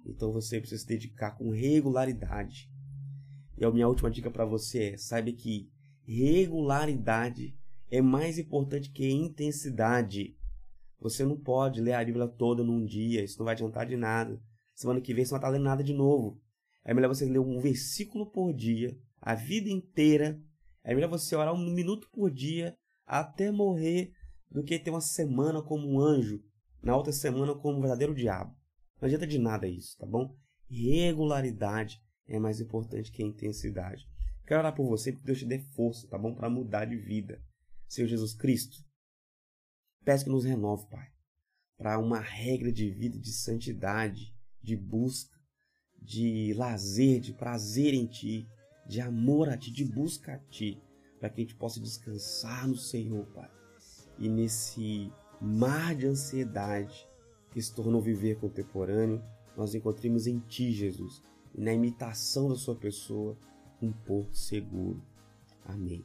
Então 0.05 0.33
você 0.33 0.61
precisa 0.61 0.81
se 0.81 0.87
dedicar 0.87 1.33
com 1.33 1.51
regularidade 1.51 2.69
e 3.59 3.65
a 3.65 3.71
minha 3.71 3.89
última 3.89 4.11
dica 4.11 4.31
para 4.31 4.45
você 4.45 4.91
é: 4.93 4.97
saiba 4.97 5.33
que 5.33 5.71
regularidade 6.05 7.57
é 7.91 8.03
mais 8.03 8.39
importante 8.39 8.91
que 8.91 9.09
intensidade. 9.09 10.37
Você 11.01 11.25
não 11.25 11.37
pode 11.37 11.81
ler 11.81 11.93
a 11.93 12.05
Bíblia 12.05 12.27
toda 12.27 12.65
num 12.65 12.85
dia, 12.85 13.23
isso 13.23 13.39
não 13.39 13.45
vai 13.45 13.55
adiantar 13.55 13.87
de 13.87 13.97
nada. 13.97 14.41
Semana 14.75 15.01
que 15.01 15.15
vem 15.15 15.25
você 15.25 15.33
não 15.33 15.41
vai 15.41 15.49
estar 15.49 15.57
lendo 15.57 15.65
nada 15.65 15.85
de 15.85 15.93
novo. 15.93 16.41
É 16.85 16.95
melhor 16.95 17.09
você 17.09 17.25
ler 17.27 17.39
um 17.39 17.61
versículo 17.61 18.27
por 18.31 18.53
dia, 18.53 18.97
a 19.21 19.35
vida 19.35 19.69
inteira. 19.69 20.41
É 20.85 20.95
melhor 20.95 21.11
você 21.11 21.35
orar 21.35 21.55
um 21.55 21.71
minuto 21.71 22.09
por 22.13 22.31
dia 22.31 22.77
até 23.05 23.51
morrer 23.51 24.13
do 24.51 24.63
que 24.63 24.79
ter 24.79 24.91
uma 24.91 25.01
semana 25.01 25.63
como 25.63 25.89
um 25.89 26.01
anjo, 26.01 26.43
na 26.83 26.97
outra 26.97 27.13
semana 27.13 27.55
como 27.55 27.79
um 27.79 27.81
verdadeiro 27.81 28.15
diabo. 28.15 28.55
Não 29.01 29.07
adianta 29.07 29.27
de 29.27 29.39
nada 29.39 29.67
isso, 29.67 29.97
tá 29.99 30.07
bom? 30.07 30.35
Regularidade 30.71 32.01
é 32.27 32.39
mais 32.39 32.61
importante 32.61 33.11
que 33.11 33.23
a 33.23 33.27
intensidade. 33.27 34.07
Quero 34.47 34.61
orar 34.61 34.75
por 34.75 34.87
você, 34.87 35.13
que 35.13 35.23
Deus 35.23 35.39
te 35.39 35.45
dê 35.45 35.59
força, 35.59 36.09
tá 36.09 36.17
bom? 36.17 36.35
Para 36.35 36.49
mudar 36.49 36.85
de 36.85 36.97
vida. 36.97 37.43
Senhor 37.89 38.07
Jesus 38.07 38.35
Cristo, 38.35 38.85
peço 40.07 40.25
que 40.25 40.31
nos 40.31 40.45
renove, 40.45 40.87
Pai, 40.87 41.09
para 41.77 41.99
uma 41.99 42.21
regra 42.21 42.71
de 42.71 42.89
vida 42.89 43.19
de 43.19 43.33
santidade, 43.33 44.33
de 44.63 44.77
busca, 44.77 45.37
de 46.01 46.55
lazer, 46.55 47.19
de 47.19 47.33
prazer 47.33 47.93
em 47.93 48.07
Ti, 48.07 48.49
de 48.87 49.01
amor 49.01 49.49
a 49.49 49.57
Ti, 49.57 49.73
de 49.73 49.85
busca 49.85 50.35
a 50.35 50.39
Ti, 50.39 50.81
para 51.19 51.29
que 51.29 51.41
a 51.41 51.45
gente 51.45 51.57
possa 51.57 51.81
descansar 51.81 52.69
no 52.69 52.77
Senhor, 52.77 53.27
Pai. 53.35 53.51
E 54.17 54.29
nesse 54.29 55.13
mar 55.41 55.97
de 55.97 56.07
ansiedade 56.07 57.07
que 57.51 57.61
se 57.61 57.75
tornou 57.75 58.01
viver 58.01 58.39
contemporâneo, 58.39 59.21
nós 59.57 59.75
encontremos 59.75 60.29
em 60.29 60.39
Ti, 60.39 60.71
Jesus, 60.71 61.21
e 61.53 61.61
na 61.61 61.73
imitação 61.73 62.49
da 62.49 62.55
sua 62.55 62.77
pessoa 62.77 63.37
um 63.83 63.91
porto 63.91 64.39
seguro. 64.39 65.03
Amém. 65.65 66.05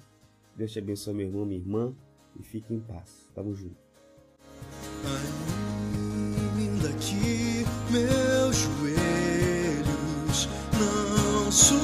Deus 0.55 0.71
te 0.71 0.79
abençoe, 0.79 1.13
meu 1.13 1.27
irmão, 1.27 1.45
minha 1.45 1.61
irmã, 1.61 1.95
e 2.39 2.43
fique 2.43 2.73
em 2.73 2.79
paz. 2.79 3.29
Tamo 3.35 3.53
junto. 3.53 3.80
meus 7.91 8.55
joelhos 8.55 10.49
não 10.79 11.51
suportam. 11.51 11.80